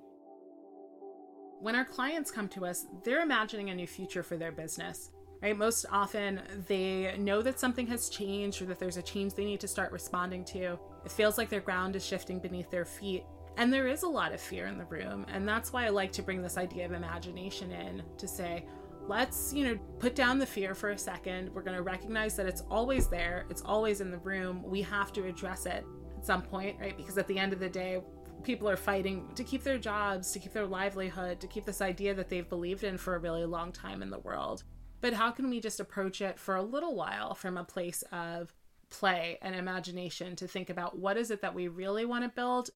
When 1.60 1.76
our 1.76 1.84
clients 1.84 2.30
come 2.30 2.48
to 2.48 2.64
us, 2.64 2.86
they're 3.04 3.22
imagining 3.22 3.70
a 3.70 3.74
new 3.74 3.86
future 3.86 4.22
for 4.22 4.36
their 4.36 4.50
business. 4.52 5.10
Right? 5.42 5.56
Most 5.56 5.86
often, 5.90 6.42
they 6.66 7.16
know 7.18 7.40
that 7.42 7.60
something 7.60 7.86
has 7.86 8.10
changed 8.10 8.60
or 8.60 8.66
that 8.66 8.78
there's 8.78 8.96
a 8.98 9.02
change 9.02 9.34
they 9.34 9.44
need 9.44 9.60
to 9.60 9.68
start 9.68 9.92
responding 9.92 10.44
to. 10.46 10.78
It 11.04 11.12
feels 11.12 11.38
like 11.38 11.48
their 11.48 11.60
ground 11.60 11.96
is 11.96 12.04
shifting 12.04 12.40
beneath 12.40 12.70
their 12.70 12.84
feet. 12.84 13.24
And 13.56 13.72
there 13.72 13.88
is 13.88 14.02
a 14.02 14.08
lot 14.08 14.32
of 14.32 14.40
fear 14.40 14.66
in 14.66 14.78
the 14.78 14.84
room. 14.84 15.24
And 15.32 15.48
that's 15.48 15.72
why 15.72 15.86
I 15.86 15.90
like 15.90 16.12
to 16.12 16.22
bring 16.22 16.42
this 16.42 16.58
idea 16.58 16.84
of 16.84 16.92
imagination 16.92 17.72
in 17.72 18.02
to 18.18 18.28
say, 18.28 18.66
let's, 19.10 19.52
you 19.52 19.64
know, 19.64 19.76
put 19.98 20.14
down 20.14 20.38
the 20.38 20.46
fear 20.46 20.72
for 20.72 20.90
a 20.90 20.98
second. 20.98 21.52
We're 21.52 21.64
going 21.64 21.76
to 21.76 21.82
recognize 21.82 22.36
that 22.36 22.46
it's 22.46 22.62
always 22.70 23.08
there, 23.08 23.44
it's 23.50 23.60
always 23.62 24.00
in 24.00 24.12
the 24.12 24.18
room. 24.18 24.62
We 24.62 24.82
have 24.82 25.12
to 25.14 25.26
address 25.26 25.66
it 25.66 25.84
at 26.16 26.24
some 26.24 26.42
point, 26.42 26.78
right? 26.80 26.96
Because 26.96 27.18
at 27.18 27.26
the 27.26 27.36
end 27.36 27.52
of 27.52 27.58
the 27.58 27.68
day, 27.68 28.00
people 28.44 28.70
are 28.70 28.76
fighting 28.76 29.28
to 29.34 29.42
keep 29.42 29.64
their 29.64 29.78
jobs, 29.78 30.30
to 30.30 30.38
keep 30.38 30.52
their 30.52 30.64
livelihood, 30.64 31.40
to 31.40 31.48
keep 31.48 31.64
this 31.64 31.82
idea 31.82 32.14
that 32.14 32.28
they've 32.28 32.48
believed 32.48 32.84
in 32.84 32.96
for 32.96 33.16
a 33.16 33.18
really 33.18 33.44
long 33.44 33.72
time 33.72 34.00
in 34.00 34.10
the 34.10 34.20
world. 34.20 34.62
But 35.00 35.12
how 35.12 35.32
can 35.32 35.50
we 35.50 35.60
just 35.60 35.80
approach 35.80 36.20
it 36.20 36.38
for 36.38 36.54
a 36.54 36.62
little 36.62 36.94
while 36.94 37.34
from 37.34 37.56
a 37.56 37.64
place 37.64 38.04
of 38.12 38.54
play 38.90 39.38
and 39.42 39.56
imagination 39.56 40.36
to 40.36 40.46
think 40.46 40.70
about 40.70 40.96
what 40.96 41.16
is 41.16 41.32
it 41.32 41.42
that 41.42 41.54
we 41.54 41.66
really 41.66 42.04
want 42.04 42.22
to 42.22 42.30
build 42.30 42.70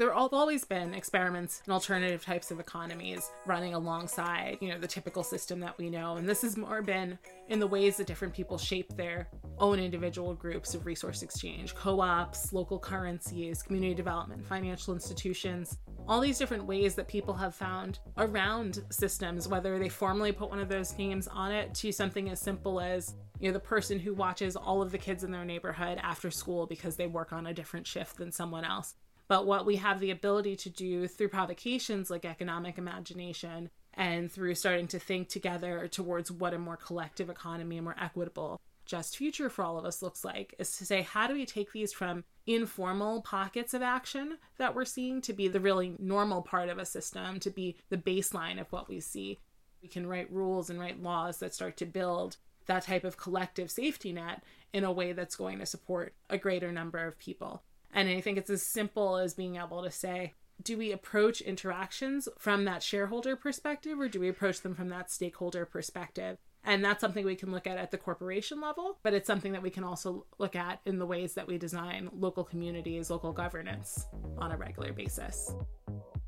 there 0.00 0.14
have 0.14 0.32
always 0.32 0.64
been 0.64 0.94
experiments 0.94 1.60
and 1.66 1.74
alternative 1.74 2.24
types 2.24 2.50
of 2.50 2.58
economies 2.58 3.30
running 3.44 3.74
alongside, 3.74 4.56
you 4.62 4.70
know, 4.70 4.78
the 4.78 4.86
typical 4.86 5.22
system 5.22 5.60
that 5.60 5.76
we 5.76 5.90
know. 5.90 6.16
And 6.16 6.26
this 6.26 6.40
has 6.40 6.56
more 6.56 6.80
been 6.80 7.18
in 7.48 7.60
the 7.60 7.66
ways 7.66 7.98
that 7.98 8.06
different 8.06 8.32
people 8.32 8.56
shape 8.56 8.96
their 8.96 9.28
own 9.58 9.78
individual 9.78 10.32
groups 10.32 10.74
of 10.74 10.86
resource 10.86 11.20
exchange, 11.20 11.74
co-ops, 11.74 12.50
local 12.50 12.78
currencies, 12.78 13.62
community 13.62 13.92
development, 13.92 14.42
financial 14.46 14.94
institutions, 14.94 15.76
all 16.08 16.20
these 16.22 16.38
different 16.38 16.64
ways 16.64 16.94
that 16.94 17.06
people 17.06 17.34
have 17.34 17.54
found 17.54 17.98
around 18.16 18.82
systems, 18.90 19.48
whether 19.48 19.78
they 19.78 19.90
formally 19.90 20.32
put 20.32 20.48
one 20.48 20.60
of 20.60 20.70
those 20.70 20.96
names 20.96 21.28
on 21.28 21.52
it 21.52 21.74
to 21.74 21.92
something 21.92 22.30
as 22.30 22.40
simple 22.40 22.80
as 22.80 23.16
you 23.38 23.48
know 23.48 23.52
the 23.52 23.60
person 23.60 23.98
who 23.98 24.14
watches 24.14 24.56
all 24.56 24.80
of 24.80 24.92
the 24.92 24.98
kids 24.98 25.24
in 25.24 25.30
their 25.30 25.44
neighborhood 25.44 25.98
after 26.02 26.30
school 26.30 26.66
because 26.66 26.96
they 26.96 27.06
work 27.06 27.32
on 27.32 27.46
a 27.46 27.54
different 27.54 27.86
shift 27.86 28.16
than 28.16 28.30
someone 28.30 28.64
else 28.64 28.94
but 29.30 29.46
what 29.46 29.64
we 29.64 29.76
have 29.76 30.00
the 30.00 30.10
ability 30.10 30.56
to 30.56 30.68
do 30.68 31.06
through 31.06 31.28
provocations 31.28 32.10
like 32.10 32.24
economic 32.24 32.78
imagination 32.78 33.70
and 33.94 34.28
through 34.28 34.56
starting 34.56 34.88
to 34.88 34.98
think 34.98 35.28
together 35.28 35.86
towards 35.86 36.32
what 36.32 36.52
a 36.52 36.58
more 36.58 36.76
collective 36.76 37.30
economy, 37.30 37.78
a 37.78 37.82
more 37.82 37.94
equitable, 38.00 38.60
just 38.84 39.16
future 39.16 39.48
for 39.48 39.64
all 39.64 39.78
of 39.78 39.84
us 39.84 40.02
looks 40.02 40.24
like 40.24 40.56
is 40.58 40.76
to 40.76 40.84
say, 40.84 41.02
how 41.02 41.28
do 41.28 41.34
we 41.34 41.46
take 41.46 41.70
these 41.70 41.92
from 41.92 42.24
informal 42.48 43.22
pockets 43.22 43.72
of 43.72 43.82
action 43.82 44.36
that 44.58 44.74
we're 44.74 44.84
seeing 44.84 45.20
to 45.20 45.32
be 45.32 45.46
the 45.46 45.60
really 45.60 45.94
normal 46.00 46.42
part 46.42 46.68
of 46.68 46.78
a 46.78 46.84
system, 46.84 47.38
to 47.38 47.50
be 47.50 47.76
the 47.88 47.96
baseline 47.96 48.60
of 48.60 48.72
what 48.72 48.88
we 48.88 48.98
see? 48.98 49.38
We 49.80 49.88
can 49.88 50.08
write 50.08 50.32
rules 50.32 50.70
and 50.70 50.80
write 50.80 51.04
laws 51.04 51.38
that 51.38 51.54
start 51.54 51.76
to 51.76 51.86
build 51.86 52.36
that 52.66 52.82
type 52.82 53.04
of 53.04 53.16
collective 53.16 53.70
safety 53.70 54.12
net 54.12 54.42
in 54.72 54.82
a 54.82 54.90
way 54.90 55.12
that's 55.12 55.36
going 55.36 55.60
to 55.60 55.66
support 55.66 56.14
a 56.28 56.36
greater 56.36 56.72
number 56.72 57.06
of 57.06 57.16
people. 57.20 57.62
And 57.92 58.08
I 58.08 58.20
think 58.20 58.38
it's 58.38 58.50
as 58.50 58.62
simple 58.62 59.16
as 59.16 59.34
being 59.34 59.56
able 59.56 59.82
to 59.82 59.90
say, 59.90 60.34
do 60.62 60.76
we 60.76 60.92
approach 60.92 61.40
interactions 61.40 62.28
from 62.38 62.64
that 62.64 62.82
shareholder 62.82 63.34
perspective 63.36 63.98
or 63.98 64.08
do 64.08 64.20
we 64.20 64.28
approach 64.28 64.60
them 64.60 64.74
from 64.74 64.88
that 64.90 65.10
stakeholder 65.10 65.64
perspective? 65.64 66.38
And 66.64 66.84
that's 66.84 67.00
something 67.00 67.24
we 67.24 67.36
can 67.36 67.50
look 67.50 67.66
at 67.66 67.78
at 67.78 67.90
the 67.90 67.96
corporation 67.96 68.60
level, 68.60 68.98
but 69.02 69.14
it's 69.14 69.26
something 69.26 69.52
that 69.52 69.62
we 69.62 69.70
can 69.70 69.82
also 69.82 70.26
look 70.38 70.54
at 70.54 70.80
in 70.84 70.98
the 70.98 71.06
ways 71.06 71.32
that 71.34 71.46
we 71.46 71.56
design 71.56 72.10
local 72.12 72.44
communities, 72.44 73.08
local 73.08 73.32
governance 73.32 74.06
on 74.36 74.52
a 74.52 74.56
regular 74.56 74.92
basis. 74.92 75.54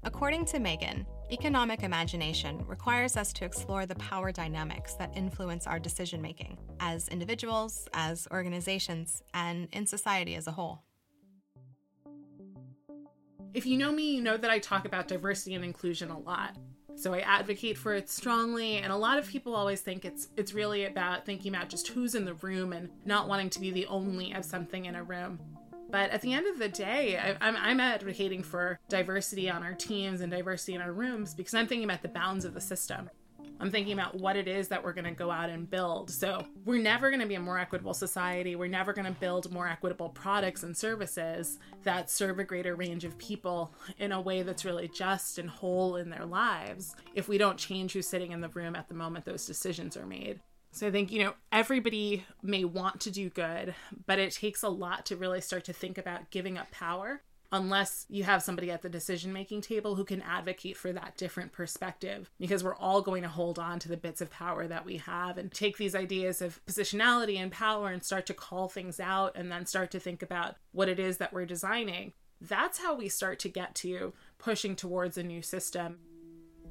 According 0.04 0.47
to 0.47 0.59
Megan, 0.59 1.07
economic 1.31 1.83
imagination 1.83 2.64
requires 2.66 3.16
us 3.16 3.33
to 3.35 3.45
explore 3.45 3.87
the 3.87 3.95
power 3.97 4.33
dynamics 4.33 4.95
that 4.95 5.16
influence 5.16 5.66
our 5.66 5.78
decision 5.78 6.21
making 6.21 6.59
as 6.81 7.09
individuals, 7.09 7.87
as 7.92 8.26
organizations, 8.33 9.23
and 9.35 9.69
in 9.73 9.87
society 9.87 10.35
as 10.35 10.47
a 10.47 10.52
whole. 10.52 10.83
If 13.55 13.67
you 13.67 13.77
know 13.77 13.93
me, 13.93 14.15
you 14.15 14.23
know 14.23 14.37
that 14.37 14.51
I 14.51 14.59
talk 14.59 14.87
about 14.87 15.09
diversity 15.09 15.55
and 15.55 15.65
inclusion 15.65 16.11
a 16.11 16.19
lot. 16.19 16.57
So 16.95 17.15
I 17.15 17.21
advocate 17.21 17.77
for 17.77 17.95
it 17.95 18.09
strongly, 18.09 18.77
and 18.77 18.93
a 18.93 18.97
lot 18.97 19.19
of 19.19 19.29
people 19.29 19.55
always 19.55 19.81
think 19.81 20.05
it's 20.05 20.29
it's 20.37 20.53
really 20.53 20.85
about 20.85 21.25
thinking 21.27 21.55
about 21.55 21.69
just 21.69 21.89
who's 21.89 22.15
in 22.15 22.25
the 22.25 22.35
room 22.35 22.73
and 22.73 22.91
not 23.05 23.29
wanting 23.29 23.51
to 23.51 23.61
be 23.61 23.71
the 23.71 23.87
only 23.87 24.33
of 24.33 24.45
something 24.45 24.85
in 24.85 24.95
a 24.95 25.03
room. 25.03 25.39
But 25.91 26.11
at 26.11 26.23
the 26.23 26.33
end 26.33 26.47
of 26.47 26.59
the 26.59 26.69
day, 26.69 27.19
I, 27.19 27.37
I'm, 27.47 27.57
I'm 27.57 27.81
advocating 27.81 28.43
for 28.43 28.79
diversity 28.89 29.51
on 29.51 29.63
our 29.63 29.75
teams 29.75 30.23
and 30.23 30.33
diversity 30.33 30.75
in 30.75 30.81
our 30.81 30.93
rooms 30.93 31.35
because 31.35 31.53
I'm 31.53 31.67
thinking 31.67 31.85
about 31.85 32.03
the 32.03 32.09
bounds 32.09 32.47
of 32.47 32.55
the 32.55 32.61
system. 32.61 33.11
I'm 33.62 33.71
thinking 33.71 33.92
about 33.92 34.16
what 34.16 34.37
it 34.37 34.49
is 34.49 34.69
that 34.69 34.83
we're 34.83 34.92
going 34.92 35.04
to 35.04 35.12
go 35.12 35.31
out 35.31 35.49
and 35.49 35.71
build. 35.71 36.11
So, 36.11 36.45
we're 36.64 36.83
never 36.83 37.11
going 37.11 37.21
to 37.21 37.26
be 37.26 37.37
a 37.37 37.40
more 37.40 37.59
equitable 37.59 37.95
society. 37.95 38.57
We're 38.57 38.66
never 38.66 38.92
going 38.92 39.07
to 39.07 39.19
build 39.21 39.52
more 39.52 39.69
equitable 39.69 40.09
products 40.09 40.64
and 40.64 40.76
services 40.76 41.59
that 41.85 42.11
serve 42.11 42.40
a 42.40 42.45
greater 42.45 42.75
range 42.75 43.04
of 43.04 43.16
people 43.19 43.73
in 43.99 44.11
a 44.11 44.21
way 44.21 44.42
that's 44.42 44.64
really 44.64 44.88
just 44.88 45.38
and 45.38 45.49
whole 45.49 45.97
in 45.97 46.11
their 46.11 46.26
lives 46.26 46.97
if 47.14 47.28
we 47.28 47.38
don't 47.38 47.57
change 47.57 47.92
who's 47.92 48.09
sitting 48.09 48.33
in 48.33 48.40
the 48.40 48.49
room 48.49 48.75
at 48.75 48.88
the 48.88 48.95
moment 48.95 49.25
those 49.25 49.47
decisions 49.47 49.97
are 49.97 50.07
made. 50.07 50.40
So 50.73 50.87
I 50.87 50.90
think, 50.90 51.12
you 51.12 51.23
know, 51.23 51.35
everybody 51.52 52.25
may 52.42 52.64
want 52.64 53.00
to 53.02 53.11
do 53.11 53.28
good, 53.28 53.75
but 54.07 54.19
it 54.19 54.33
takes 54.33 54.62
a 54.62 54.69
lot 54.69 55.07
to 55.07 55.16
really 55.16 55.42
start 55.42 55.64
to 55.66 55.73
think 55.73 55.99
about 55.99 56.31
giving 56.31 56.57
up 56.57 56.71
power 56.71 57.21
unless 57.53 58.07
you 58.09 58.25
have 58.25 58.43
somebody 58.43 58.71
at 58.71 58.81
the 58.81 58.89
decision 58.89 59.33
making 59.33 59.61
table 59.61 59.95
who 59.95 60.05
can 60.05 60.23
advocate 60.23 60.77
for 60.77 60.93
that 60.93 61.17
different 61.19 61.53
perspective 61.53 62.31
because 62.41 62.65
we're 62.65 62.75
all 62.77 63.03
going 63.03 63.23
to 63.23 63.29
hold 63.29 63.59
on 63.59 63.79
to 63.79 63.89
the 63.89 63.97
bits 63.97 64.23
of 64.23 64.31
power 64.31 64.67
that 64.67 64.87
we 64.87 64.97
have 64.97 65.37
and 65.37 65.53
take 65.53 65.77
these 65.77 65.95
ideas 65.95 66.41
of 66.41 66.65
positionality 66.65 67.37
and 67.37 67.53
power 67.53 67.89
and 67.89 68.03
start 68.03 68.25
to 68.25 68.35
call 68.35 68.69
things 68.69 68.99
out 68.99 69.37
and 69.37 69.53
then 69.53 69.67
start 69.67 69.91
to 69.91 70.01
think 70.01 70.23
about 70.23 70.57
what 70.73 70.89
it 70.89 70.99
is 70.99 71.19
that 71.19 71.33
we're 71.33 71.45
designing. 71.45 72.13
That's 72.41 72.79
how 72.79 72.97
we 72.97 73.09
start 73.09 73.39
to 73.41 73.49
get 73.49 73.75
to 73.77 74.15
pushing 74.39 74.75
towards 74.75 75.19
a 75.19 75.23
new 75.23 75.43
system. 75.43 75.99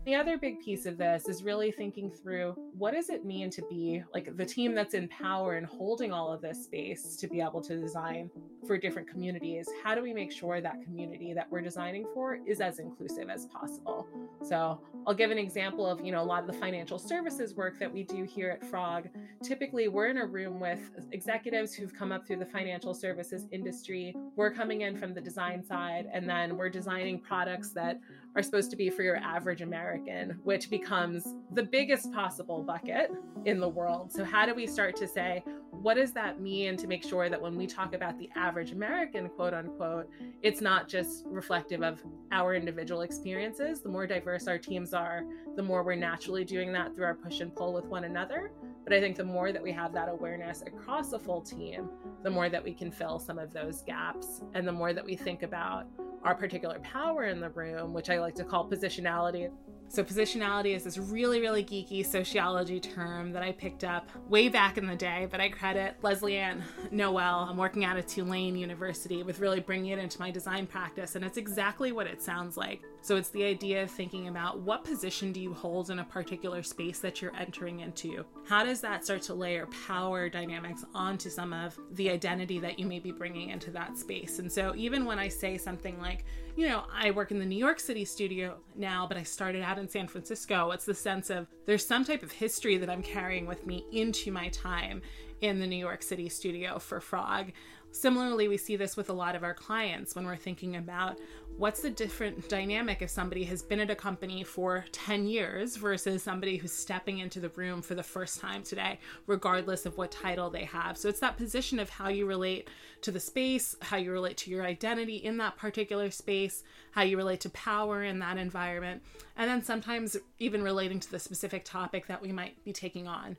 The 0.04 0.16
other 0.16 0.36
big 0.36 0.60
piece 0.60 0.88
of 0.88 0.98
this 0.98 1.30
is 1.30 1.44
really 1.44 1.72
thinking 1.72 2.10
through 2.10 2.56
what 2.76 2.96
does 2.96 3.10
it 3.10 3.24
mean 3.24 3.52
to 3.52 3.62
be 3.70 4.02
like 4.16 4.36
the 4.36 4.46
team 4.46 4.74
that's 4.74 4.96
in 4.96 5.08
power 5.10 5.58
and 5.58 5.66
holding 5.66 6.12
all 6.12 6.34
of 6.34 6.42
this 6.42 6.64
space 6.64 7.16
to 7.18 7.28
be 7.28 7.40
able 7.40 7.62
to 7.62 7.78
design 7.78 8.32
for 8.66 8.80
different 8.80 9.08
communities. 9.08 9.70
How 9.84 9.94
do 9.94 10.02
we 10.02 10.12
make 10.12 10.32
sure 10.32 10.60
that 10.60 10.82
community 10.84 11.34
that 11.34 11.52
we're 11.52 11.62
designing 11.62 12.08
for 12.16 12.40
is 12.48 12.62
as 12.62 12.80
inclusive 12.80 13.30
as 13.30 13.46
possible? 13.46 14.08
So, 14.44 14.82
I'll 15.06 15.14
give 15.14 15.32
an 15.32 15.38
example 15.38 15.86
of, 15.86 16.04
you 16.04 16.12
know, 16.12 16.22
a 16.22 16.26
lot 16.26 16.42
of 16.42 16.48
the 16.48 16.60
financial 16.60 17.00
services 17.00 17.56
work 17.56 17.80
that 17.80 17.92
we 17.92 18.04
do 18.04 18.24
here 18.24 18.50
at 18.50 18.64
Frog. 18.68 19.08
Typically, 19.44 19.88
we're 19.88 20.08
in 20.08 20.18
a 20.18 20.26
room 20.26 20.60
with 20.60 20.80
executives 21.12 21.74
who've 21.74 21.94
come 21.94 22.12
up 22.12 22.28
through 22.28 22.38
the 22.38 22.46
financial 22.46 22.94
services 22.94 23.48
industry. 23.52 24.16
We're 24.36 24.54
coming 24.54 24.82
in 24.82 24.96
from 24.96 25.14
the 25.14 25.22
design 25.22 25.64
side 25.64 26.08
and 26.14 26.30
then 26.30 26.56
we're 26.56 26.70
designing 26.70 27.20
products 27.20 27.72
that 27.72 28.00
are 28.36 28.44
supposed 28.44 28.70
to 28.72 28.78
be 28.78 28.90
for 28.90 29.04
your 29.04 29.18
average 29.18 29.62
American, 29.62 30.40
which 30.44 30.70
becomes 30.70 31.36
the 31.52 31.64
biggest 31.64 32.12
possible 32.14 32.64
bucket 32.64 33.12
in 33.46 33.60
the 33.60 33.68
world. 33.68 34.12
So, 34.12 34.24
how 34.24 34.46
do 34.46 34.54
we 34.54 34.68
start 34.68 34.96
to 34.98 35.08
say, 35.08 35.44
what 35.72 35.96
does 35.96 36.14
that 36.14 36.40
mean 36.40 36.78
to 36.78 36.88
make 36.88 37.04
sure 37.04 37.30
that 37.30 37.42
when 37.42 37.58
we 37.58 37.66
talk 37.68 37.94
about 37.94 38.18
the 38.20 38.30
average 38.36 38.72
American, 38.72 39.28
quote 39.30 39.54
unquote, 39.54 40.10
it's 40.42 40.62
not 40.62 40.88
just 40.88 41.26
reflective 41.26 41.82
of 41.82 42.02
our 42.32 42.54
individual 42.54 43.02
experiences? 43.02 43.82
The 43.82 43.90
more 43.90 44.08
diverse 44.08 44.48
our 44.48 44.58
teams 44.58 44.94
are, 44.94 45.24
the 45.56 45.64
more 45.64 45.84
we're 45.84 45.96
naturally 45.96 46.46
doing 46.46 46.72
that 46.74 46.96
through 46.96 47.06
our 47.06 47.16
push 47.16 47.40
and 47.40 47.54
pull 47.54 47.74
with 47.74 47.86
one 47.86 48.04
another. 48.04 48.52
But 48.84 48.94
I 48.94 49.00
think 49.00 49.16
the 49.16 49.24
more 49.24 49.52
that 49.52 49.62
we 49.62 49.72
have 49.72 49.94
that 49.94 50.10
awareness 50.10 50.64
across 50.64 51.14
a 51.14 51.20
full 51.20 51.42
team, 51.42 51.90
the 52.24 52.30
more 52.30 52.50
that 52.50 52.64
we 52.64 52.74
can 52.74 52.92
fill 52.92 53.20
some 53.20 53.38
of 53.38 53.54
those 53.54 53.82
gaps 53.82 54.42
and 54.54 54.68
the 54.68 54.72
more 54.72 54.94
that 54.94 55.06
we 55.06 55.16
think 55.16 55.44
about 55.44 55.86
our 56.24 56.36
particular 56.36 56.80
power 56.80 57.26
in 57.26 57.40
the 57.40 57.50
room, 57.50 57.94
which 57.94 58.10
I 58.10 58.20
like 58.20 58.36
to 58.36 58.44
call 58.44 58.70
positionality. 58.70 59.52
So, 59.92 60.06
positionality 60.06 60.74
is 60.74 60.86
this 60.86 60.98
really, 60.98 61.42
really 61.42 61.66
geeky 61.66 62.06
sociology 62.06 62.80
term 62.80 63.34
that 63.34 63.44
I 63.44 63.52
picked 63.52 63.84
up 63.84 64.08
way 64.30 64.48
back 64.48 64.78
in 64.78 64.88
the 64.88 64.96
day, 64.96 65.28
but 65.30 65.42
I 65.42 65.50
credit 65.50 65.98
Lesley-Ann 66.02 66.64
Noel. 66.92 67.46
I'm 67.50 67.58
working 67.58 67.84
out 67.84 67.98
at 67.98 68.08
Tulane 68.08 68.56
University 68.56 69.22
with 69.22 69.42
really 69.42 69.60
bringing 69.60 69.92
it 69.92 70.00
into 70.00 70.18
my 70.18 70.32
design 70.32 70.66
practice, 70.66 71.16
and 71.16 71.26
it's 71.26 71.36
exactly 71.36 71.92
what 71.92 72.08
it 72.08 72.22
sounds 72.22 72.56
like. 72.56 72.82
So, 73.02 73.18
it's 73.18 73.32
the 73.32 73.44
idea 73.44 73.84
of 73.84 73.92
thinking 73.92 74.30
about 74.30 74.62
what 74.62 74.86
position 74.86 75.34
do 75.34 75.42
you 75.42 75.54
hold 75.54 75.90
in 75.90 76.00
a 76.00 76.06
particular 76.06 76.64
space 76.64 77.00
that 77.00 77.22
you're 77.22 77.36
entering 77.36 77.82
into? 77.82 78.26
How 78.48 78.64
does 78.64 78.80
that 78.80 79.04
start 79.04 79.22
to 79.24 79.34
layer 79.34 79.68
power 79.88 80.30
dynamics 80.30 80.86
onto 80.96 81.30
some 81.30 81.52
of 81.52 81.78
the 81.96 82.10
identity 82.10 82.60
that 82.60 82.80
you 82.80 82.86
may 82.86 83.00
be 83.00 83.12
bringing 83.12 83.50
into 83.50 83.72
that 83.72 83.98
space? 83.98 84.40
And 84.40 84.50
so, 84.50 84.74
even 84.78 85.04
when 85.04 85.20
I 85.20 85.28
say 85.28 85.58
something 85.58 86.00
like, 86.00 86.24
you 86.56 86.68
know, 86.68 86.84
I 86.94 87.12
work 87.12 87.32
in 87.32 87.40
the 87.40 87.46
New 87.46 87.58
York 87.58 87.80
City 87.80 88.06
studio 88.06 88.58
now, 88.76 89.06
but 89.08 89.18
I 89.18 89.24
started 89.24 89.64
out 89.64 89.78
in 89.82 89.90
San 89.90 90.08
Francisco. 90.08 90.72
It's 90.72 90.86
the 90.86 90.94
sense 90.94 91.30
of 91.30 91.48
there's 91.66 91.86
some 91.86 92.06
type 92.06 92.24
of 92.24 92.32
history 92.32 92.78
that 92.78 92.90
I'm 92.90 93.04
carrying 93.04 93.46
with 93.46 93.68
me 93.68 93.84
into 93.92 94.32
my 94.32 94.48
time 94.50 95.02
in 95.42 95.60
the 95.60 95.68
New 95.68 95.76
York 95.76 96.04
City 96.04 96.30
studio 96.30 96.80
for 96.80 97.02
Frog. 97.02 97.52
Similarly, 97.92 98.48
we 98.48 98.58
see 98.58 98.76
this 98.76 98.96
with 98.96 99.10
a 99.10 99.14
lot 99.14 99.36
of 99.36 99.44
our 99.44 99.54
clients 99.54 100.16
when 100.16 100.26
we're 100.26 100.38
thinking 100.38 100.78
about 100.78 101.20
what's 101.58 101.82
the 101.82 101.90
different 101.90 102.48
dynamic 102.48 103.02
if 103.02 103.10
somebody 103.10 103.44
has 103.44 103.62
been 103.62 103.80
at 103.80 103.90
a 103.90 103.96
company 103.96 104.44
for 104.44 104.86
10 104.94 105.28
years 105.28 105.76
versus 105.76 106.24
somebody 106.24 106.58
who's 106.58 106.72
stepping 106.72 107.20
into 107.20 107.40
the 107.40 107.50
room 107.50 107.82
for 107.82 107.94
the 107.94 108.02
first 108.02 108.40
time 108.40 108.64
today, 108.64 108.98
regardless 109.28 109.86
of 109.86 109.98
what 109.98 110.10
title 110.10 110.50
they 110.50 110.64
have. 110.64 110.98
So 110.98 111.10
it's 111.10 111.20
that 111.20 111.38
position 111.38 111.80
of 111.80 111.90
how 111.90 112.08
you 112.08 112.26
relate 112.26 112.70
to 113.02 113.12
the 113.12 113.20
space, 113.20 113.76
how 113.82 113.98
you 113.98 114.12
relate 114.12 114.38
to 114.38 114.50
your 114.50 114.64
identity 114.64 115.18
in 115.18 115.38
that 115.38 115.58
particular 115.58 116.10
space, 116.10 116.64
how 116.92 117.04
you 117.04 117.18
relate 117.18 117.42
to 117.42 117.50
power 117.50 118.04
in 118.04 118.20
that 118.20 118.38
environment, 118.38 119.04
and 119.36 119.50
then 119.50 119.62
sometimes 119.62 120.18
even 120.40 120.64
relating 120.64 121.00
to 121.02 121.12
the 121.12 121.20
specific 121.20 121.66
topic 121.66 122.08
that 122.08 122.22
we 122.22 122.32
might 122.32 122.64
be 122.64 122.72
taking 122.72 123.08
on. 123.08 123.36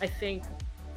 I 0.00 0.06
think 0.06 0.44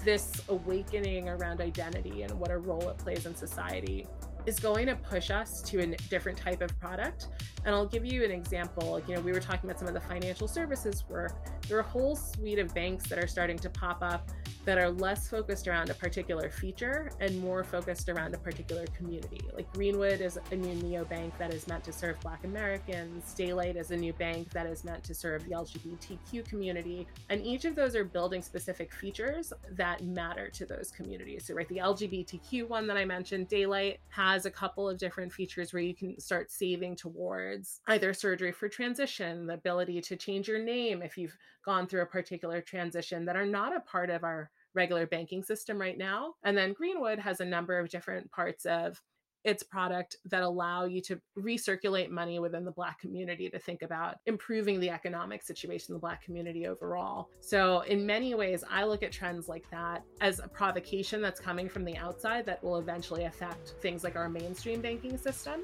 this 0.06 0.32
awakening 0.50 1.28
around 1.28 1.60
identity 1.60 2.22
and 2.22 2.32
what 2.40 2.52
a 2.52 2.58
role 2.58 2.90
it 2.90 2.98
plays 3.00 3.26
in 3.26 3.36
society 3.36 4.08
is 4.46 4.60
going 4.60 4.86
to 4.86 4.96
push 4.96 5.32
us 5.32 5.62
to 5.64 5.80
a 5.80 5.88
different 6.10 6.38
type 6.38 6.62
of 6.62 6.80
product. 6.80 7.30
And 7.66 7.74
I'll 7.74 7.88
give 7.88 8.06
you 8.06 8.24
an 8.24 8.30
example. 8.30 9.02
You 9.08 9.16
know, 9.16 9.22
we 9.22 9.32
were 9.32 9.40
talking 9.40 9.68
about 9.68 9.80
some 9.80 9.88
of 9.88 9.96
the 9.96 10.02
financial 10.02 10.48
services 10.48 11.04
work. 11.10 11.34
There 11.68 11.78
are 11.78 11.82
a 11.82 11.84
whole 11.84 12.16
suite 12.16 12.60
of 12.60 12.72
banks 12.76 13.08
that 13.08 13.18
are 13.18 13.26
starting 13.26 13.58
to 13.58 13.70
pop 13.72 14.04
up 14.04 14.30
that 14.66 14.78
are 14.78 14.90
less 14.90 15.30
focused 15.30 15.68
around 15.68 15.90
a 15.90 15.94
particular 15.94 16.50
feature 16.50 17.12
and 17.20 17.40
more 17.40 17.64
focused 17.64 18.10
around 18.10 18.34
a 18.34 18.38
particular 18.38 18.86
community. 18.98 19.40
Like 19.54 19.72
Greenwood 19.74 20.22
is 20.22 20.40
a 20.52 20.56
new 20.56 20.76
neobank 20.82 21.38
that 21.38 21.54
is 21.54 21.68
meant 21.68 21.84
to 21.86 21.94
serve 21.94 22.20
Black 22.20 22.44
Americans, 22.44 23.34
Daylight 23.34 23.76
is 23.76 23.92
a 23.92 23.98
new 23.98 24.14
bank 24.14 24.50
that 24.52 24.66
is 24.66 24.84
meant 24.84 25.04
to 25.04 25.14
serve 25.14 25.44
the 25.46 25.52
LGBTQ 25.52 26.46
community. 26.46 27.08
And 27.30 27.46
each 27.46 27.66
of 27.66 27.76
those 27.76 27.96
are 27.96 28.04
building 28.04 28.42
specific 28.42 28.94
features 28.94 29.54
that 29.72 30.04
matter 30.04 30.50
to 30.50 30.66
those 30.66 30.92
communities. 30.92 31.46
So, 31.46 31.54
right, 31.54 31.68
the 31.70 31.78
LGBTQ 31.78 32.68
one 32.68 32.88
that 32.88 32.98
I 32.98 33.06
mentioned, 33.06 33.48
Daylight, 33.48 34.00
has 34.10 34.46
a 34.46 34.52
couple 34.52 34.90
of 34.90 34.98
different 34.98 35.32
features 35.32 35.74
where 35.74 35.84
you 35.84 35.94
can 35.94 36.20
start 36.20 36.52
saving 36.52 36.96
towards 36.96 37.82
either 37.88 38.14
surgery 38.14 38.52
for 38.52 38.68
transition, 38.68 39.48
the 39.48 39.54
ability 39.54 40.02
to 40.02 40.16
change 40.16 40.48
your 40.48 40.60
name 40.60 41.02
if 41.02 41.18
you've 41.18 41.38
gone 41.64 41.88
through 41.88 42.02
a 42.02 42.06
particular 42.06 42.62
transition 42.62 43.26
that 43.26 43.36
are 43.36 43.46
not 43.46 43.76
a 43.76 43.80
part 43.82 44.10
of 44.10 44.24
our 44.24 44.50
regular 44.76 45.08
banking 45.08 45.44
system 45.44 45.80
right 45.80 45.98
now. 45.98 46.34
And 46.44 46.58
then 46.58 46.74
Greenwood 46.74 47.20
has 47.20 47.40
a 47.40 47.46
number 47.46 47.80
of 47.80 47.90
different 47.90 48.32
parts 48.32 48.66
of 48.66 49.02
its 49.46 49.62
product 49.62 50.18
that 50.26 50.42
allow 50.42 50.86
you 50.86 51.00
to 51.00 51.22
recirculate 51.38 52.10
money 52.10 52.40
within 52.40 52.66
the 52.66 52.72
Black 52.72 53.00
community 53.00 53.48
to 53.48 53.60
think 53.60 53.84
about 53.84 54.16
improving 54.26 54.80
the 54.80 54.90
economic 54.90 55.44
situation 55.44 55.94
of 55.94 56.02
the 56.02 56.02
Black 56.02 56.24
community 56.24 56.66
overall. 56.66 57.30
So, 57.42 57.82
in 57.82 58.06
many 58.06 58.34
ways, 58.34 58.64
I 58.70 58.86
look 58.86 59.04
at 59.04 59.12
trends 59.12 59.48
like 59.48 59.70
that 59.70 60.04
as 60.20 60.40
a 60.40 60.48
provocation 60.48 61.22
that's 61.22 61.40
coming 61.40 61.70
from 61.70 61.86
the 61.86 61.96
outside 61.96 62.46
that 62.48 62.64
will 62.64 62.78
eventually 62.78 63.26
affect 63.26 63.76
things 63.82 64.04
like 64.04 64.16
our 64.16 64.28
mainstream 64.28 64.82
banking 64.82 65.16
system. 65.16 65.62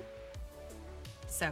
So, 1.28 1.52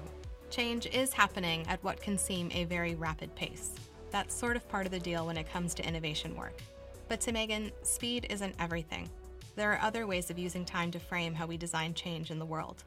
change 0.51 0.85
is 0.85 1.11
happening 1.11 1.65
at 1.67 1.83
what 1.83 1.99
can 1.99 2.17
seem 2.17 2.51
a 2.53 2.65
very 2.65 2.93
rapid 2.93 3.33
pace. 3.35 3.73
That's 4.11 4.35
sort 4.35 4.55
of 4.55 4.69
part 4.69 4.85
of 4.85 4.91
the 4.91 4.99
deal 4.99 5.25
when 5.25 5.37
it 5.37 5.51
comes 5.51 5.73
to 5.75 5.87
innovation 5.87 6.35
work. 6.35 6.61
But 7.09 7.19
to 7.21 7.31
Megan, 7.31 7.71
speed 7.81 8.27
isn't 8.29 8.53
everything. 8.59 9.09
There 9.55 9.73
are 9.73 9.81
other 9.81 10.05
ways 10.05 10.29
of 10.29 10.37
using 10.37 10.63
time 10.63 10.91
to 10.91 10.99
frame 10.99 11.33
how 11.33 11.47
we 11.47 11.57
design 11.57 11.95
change 11.95 12.29
in 12.29 12.37
the 12.37 12.45
world. 12.45 12.83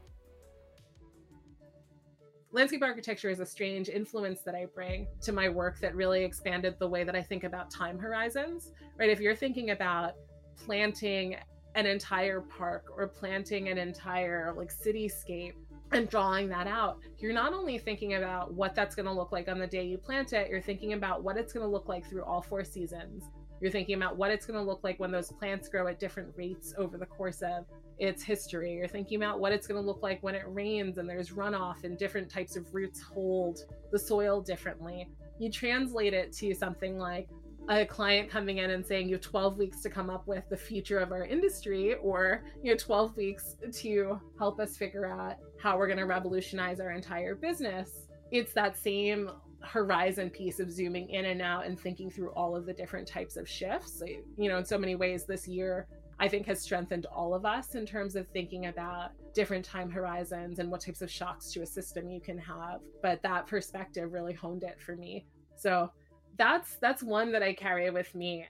Landscape 2.53 2.83
architecture 2.83 3.31
is 3.31 3.41
a 3.41 3.47
strange 3.47 3.89
influence 3.89 4.43
that 4.43 4.55
I 4.55 4.67
bring 4.67 5.09
to 5.23 5.33
my 5.33 5.49
work 5.49 5.81
that 5.81 5.97
really 5.97 6.23
expanded 6.23 6.77
the 6.79 6.87
way 6.87 7.03
that 7.03 7.17
I 7.17 7.23
think 7.23 7.43
about 7.45 7.71
time 7.71 7.99
horizons, 7.99 8.71
right? 8.97 9.11
If 9.11 9.21
you're 9.21 9.35
thinking 9.35 9.71
about 9.71 10.15
planting 10.55 11.37
an 11.75 11.87
entire 11.87 12.43
park 12.43 12.93
or 12.97 13.09
planting 13.09 13.71
an 13.71 13.79
entire 13.79 14.53
like 14.57 14.73
cityscape 14.73 15.55
and 15.91 16.09
drawing 16.09 16.49
that 16.51 16.67
out, 16.67 16.99
you're 17.19 17.33
not 17.33 17.55
only 17.55 17.77
thinking 17.77 18.15
about 18.15 18.55
what 18.55 18.75
that's 18.75 18.95
going 18.95 19.07
to 19.07 19.13
look 19.13 19.33
like 19.33 19.49
on 19.49 19.59
the 19.59 19.67
day 19.67 19.85
you 19.85 19.99
plant 19.99 20.33
it, 20.33 20.49
you're 20.49 20.61
thinking 20.61 20.93
about 20.93 21.25
what 21.25 21.37
it's 21.37 21.53
going 21.53 21.65
to 21.65 21.71
look 21.71 21.89
like 21.89 22.09
through 22.09 22.23
all 22.23 22.43
four 22.43 22.63
seasons, 22.63 23.25
you're 23.63 23.71
thinking 23.71 23.95
about 23.95 24.17
what 24.17 24.33
it's 24.33 24.45
going 24.45 24.59
to 24.59 24.65
look 24.65 24.81
like 24.83 24.99
when 24.99 25.13
those 25.13 25.31
plants 25.31 25.69
grow 25.69 25.87
at 25.87 26.01
different 26.01 26.31
rates 26.37 26.75
over 26.77 26.99
the 26.99 27.07
course 27.07 27.43
of 27.43 27.65
its 28.01 28.21
history. 28.21 28.73
You're 28.73 28.89
thinking 28.89 29.23
about 29.23 29.39
what 29.39 29.53
it's 29.53 29.69
going 29.69 29.81
to 29.81 29.87
look 29.87 30.03
like 30.03 30.21
when 30.21 30.35
it 30.35 30.43
rains 30.49 30.99
and 30.99 31.09
there's 31.09 31.31
runoff 31.31 31.85
and 31.85 31.97
different 31.97 32.29
types 32.29 32.57
of 32.57 32.75
roots 32.75 33.01
hold 33.01 33.61
the 33.93 33.99
soil 34.01 34.41
differently. 34.41 35.09
You 35.39 35.49
translate 35.49 36.13
it 36.13 36.33
to 36.39 36.53
something 36.55 36.99
like 36.99 37.29
a 37.69 37.87
client 37.87 38.29
coming 38.29 38.59
in 38.59 38.71
and 38.71 38.85
saying 38.85 39.09
you 39.09 39.15
have 39.15 39.23
12 39.23 39.59
weeks 39.59 39.81
to 39.83 39.91
come 39.91 40.11
up 40.11 40.27
with 40.27 40.43
the 40.49 40.57
future 40.57 40.99
of 40.99 41.13
our 41.13 41.25
industry 41.25 41.95
or 42.03 42.43
you 42.61 42.73
know 42.73 42.77
12 42.77 43.17
weeks 43.17 43.55
to 43.73 44.21
help 44.37 44.59
us 44.59 44.77
figure 44.77 45.07
out 45.07 45.37
how 45.61 45.79
we're 45.79 45.87
going 45.87 45.97
to 45.97 46.07
revolutionize 46.07 46.81
our 46.81 46.91
entire 46.91 47.37
business 47.37 48.09
it's 48.33 48.53
that 48.53 48.77
same 48.77 49.31
horizon 49.63 50.31
piece 50.31 50.61
of 50.61 50.71
zooming 50.71 51.09
in 51.11 51.27
and 51.27 51.41
out 51.41 51.67
and 51.67 51.79
thinking 51.79 52.11
through 52.11 52.31
all 52.31 52.57
of 52.57 52.67
the 52.67 52.73
different 52.73 53.07
types 53.07 53.37
of 53.37 53.49
shifts. 53.49 54.03
You 54.37 54.49
know, 54.49 54.59
in 54.59 54.65
so 54.65 54.79
many 54.79 54.95
ways, 54.95 55.25
this 55.25 55.47
year 55.47 55.87
I 56.19 56.29
think 56.29 56.47
has 56.47 56.61
strengthened 56.61 57.07
all 57.07 57.35
of 57.35 57.45
us 57.45 57.75
in 57.75 57.85
terms 57.85 58.15
of 58.17 58.29
thinking 58.29 58.67
about 58.67 59.11
different 59.35 59.65
time 59.65 59.91
horizons 59.91 60.59
and 60.59 60.71
what 60.71 60.81
types 60.81 61.03
of 61.03 61.11
shocks 61.11 61.51
to 61.53 61.63
a 61.63 61.67
system 61.67 62.09
you 62.09 62.21
can 62.21 62.39
have. 62.39 62.81
But 63.03 63.23
that 63.23 63.47
perspective 63.47 64.13
really 64.13 64.33
honed 64.33 64.63
it 64.63 64.81
for 64.81 64.95
me. 64.95 65.27
So 65.57 65.91
that's 66.39 66.77
that's 66.77 67.03
one 67.03 67.33
that 67.33 67.43
I 67.43 67.53
carry 67.55 67.91
with 67.91 68.15
me. 68.15 68.47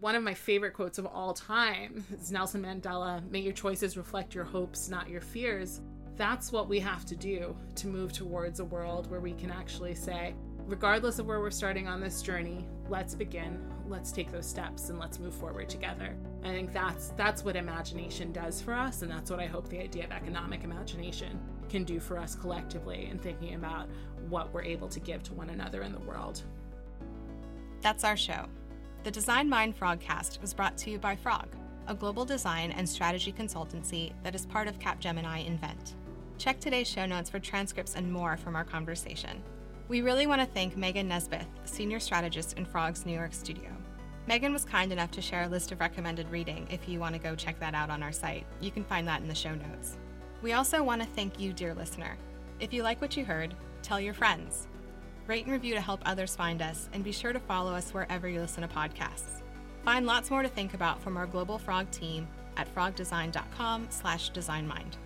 One 0.00 0.14
of 0.14 0.22
my 0.22 0.34
favorite 0.34 0.74
quotes 0.74 0.98
of 0.98 1.06
all 1.06 1.34
time 1.34 2.04
is 2.12 2.30
Nelson 2.30 2.62
Mandela, 2.62 3.28
may 3.30 3.40
your 3.40 3.52
choices 3.52 3.96
reflect 3.96 4.34
your 4.34 4.44
hopes, 4.44 4.88
not 4.88 5.08
your 5.08 5.20
fears. 5.20 5.80
That's 6.16 6.52
what 6.52 6.68
we 6.68 6.78
have 6.80 7.04
to 7.06 7.16
do 7.16 7.56
to 7.76 7.86
move 7.88 8.12
towards 8.12 8.60
a 8.60 8.64
world 8.64 9.10
where 9.10 9.20
we 9.20 9.32
can 9.32 9.50
actually 9.50 9.94
say, 9.94 10.34
regardless 10.68 11.18
of 11.18 11.26
where 11.26 11.40
we're 11.40 11.50
starting 11.50 11.88
on 11.88 11.98
this 11.98 12.20
journey, 12.20 12.66
let's 12.90 13.14
begin, 13.14 13.58
let's 13.88 14.12
take 14.12 14.30
those 14.30 14.46
steps 14.46 14.90
and 14.90 14.98
let's 14.98 15.18
move 15.18 15.34
forward 15.34 15.68
together. 15.68 16.14
I 16.44 16.48
think 16.48 16.72
that's 16.72 17.08
that's 17.16 17.42
what 17.42 17.56
imagination 17.56 18.32
does 18.32 18.60
for 18.60 18.74
us 18.74 19.02
and 19.02 19.10
that's 19.10 19.30
what 19.30 19.40
I 19.40 19.46
hope 19.46 19.68
the 19.68 19.80
idea 19.80 20.04
of 20.04 20.12
economic 20.12 20.62
imagination 20.64 21.40
can 21.70 21.84
do 21.84 21.98
for 21.98 22.18
us 22.18 22.34
collectively 22.34 23.08
in 23.10 23.18
thinking 23.18 23.54
about 23.54 23.88
what 24.28 24.52
we're 24.52 24.62
able 24.62 24.88
to 24.88 25.00
give 25.00 25.22
to 25.24 25.34
one 25.34 25.50
another 25.50 25.82
in 25.82 25.92
the 25.92 26.00
world. 26.00 26.42
That's 27.80 28.04
our 28.04 28.16
show. 28.16 28.46
The 29.04 29.10
Design 29.10 29.48
Mind 29.48 29.78
Frogcast 29.78 30.40
was 30.42 30.52
brought 30.52 30.76
to 30.78 30.90
you 30.90 30.98
by 30.98 31.16
Frog, 31.16 31.48
a 31.86 31.94
global 31.94 32.26
design 32.26 32.72
and 32.72 32.86
strategy 32.86 33.32
consultancy 33.32 34.12
that 34.22 34.34
is 34.34 34.44
part 34.44 34.68
of 34.68 34.78
Capgemini 34.78 35.46
Invent. 35.46 35.94
Check 36.36 36.60
today's 36.60 36.88
show 36.88 37.06
notes 37.06 37.30
for 37.30 37.38
transcripts 37.38 37.94
and 37.94 38.12
more 38.12 38.36
from 38.36 38.54
our 38.54 38.64
conversation. 38.64 39.42
We 39.88 40.02
really 40.02 40.26
want 40.26 40.42
to 40.42 40.46
thank 40.46 40.76
Megan 40.76 41.08
Nesbeth, 41.08 41.46
Senior 41.64 41.98
Strategist 41.98 42.58
in 42.58 42.66
Frog's 42.66 43.06
New 43.06 43.14
York 43.14 43.32
studio. 43.32 43.70
Megan 44.26 44.52
was 44.52 44.66
kind 44.66 44.92
enough 44.92 45.10
to 45.12 45.22
share 45.22 45.44
a 45.44 45.48
list 45.48 45.72
of 45.72 45.80
recommended 45.80 46.30
reading 46.30 46.68
if 46.70 46.86
you 46.86 47.00
want 47.00 47.14
to 47.14 47.20
go 47.20 47.34
check 47.34 47.58
that 47.60 47.74
out 47.74 47.88
on 47.88 48.02
our 48.02 48.12
site. 48.12 48.44
You 48.60 48.70
can 48.70 48.84
find 48.84 49.08
that 49.08 49.22
in 49.22 49.28
the 49.28 49.34
show 49.34 49.54
notes. 49.54 49.96
We 50.42 50.52
also 50.52 50.82
want 50.82 51.00
to 51.00 51.08
thank 51.08 51.40
you, 51.40 51.54
dear 51.54 51.72
listener. 51.72 52.18
If 52.60 52.74
you 52.74 52.82
like 52.82 53.00
what 53.00 53.16
you 53.16 53.24
heard, 53.24 53.54
tell 53.80 53.98
your 53.98 54.12
friends. 54.12 54.68
Rate 55.26 55.44
and 55.44 55.52
review 55.52 55.72
to 55.74 55.80
help 55.80 56.02
others 56.04 56.36
find 56.36 56.60
us, 56.60 56.90
and 56.92 57.02
be 57.02 57.12
sure 57.12 57.32
to 57.32 57.40
follow 57.40 57.72
us 57.72 57.94
wherever 57.94 58.28
you 58.28 58.40
listen 58.40 58.60
to 58.60 58.68
podcasts. 58.68 59.40
Find 59.84 60.04
lots 60.04 60.30
more 60.30 60.42
to 60.42 60.48
think 60.48 60.74
about 60.74 61.00
from 61.00 61.16
our 61.16 61.26
Global 61.26 61.56
Frog 61.56 61.90
team 61.90 62.28
at 62.58 62.72
frogdesign.com 62.74 63.86
slash 63.88 64.32
designmind. 64.32 64.96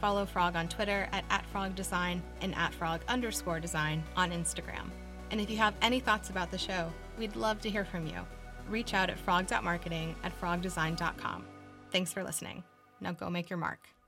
Follow 0.00 0.24
Frog 0.24 0.56
on 0.56 0.68
Twitter 0.68 1.08
at, 1.12 1.24
at 1.30 1.44
frogdesign 1.52 2.20
and 2.40 2.54
at 2.54 2.72
frog 2.74 3.00
underscore 3.08 3.60
design 3.60 4.02
on 4.16 4.30
Instagram. 4.30 4.88
And 5.30 5.40
if 5.40 5.50
you 5.50 5.56
have 5.58 5.74
any 5.82 6.00
thoughts 6.00 6.30
about 6.30 6.50
the 6.50 6.58
show, 6.58 6.92
we'd 7.18 7.36
love 7.36 7.60
to 7.60 7.70
hear 7.70 7.84
from 7.84 8.06
you. 8.06 8.26
Reach 8.68 8.94
out 8.94 9.10
at 9.10 9.18
frog.marketing 9.18 10.14
at 10.22 10.40
frogdesign.com. 10.40 11.44
Thanks 11.90 12.12
for 12.12 12.24
listening. 12.24 12.64
Now 13.00 13.12
go 13.12 13.30
make 13.30 13.50
your 13.50 13.58
mark. 13.58 13.99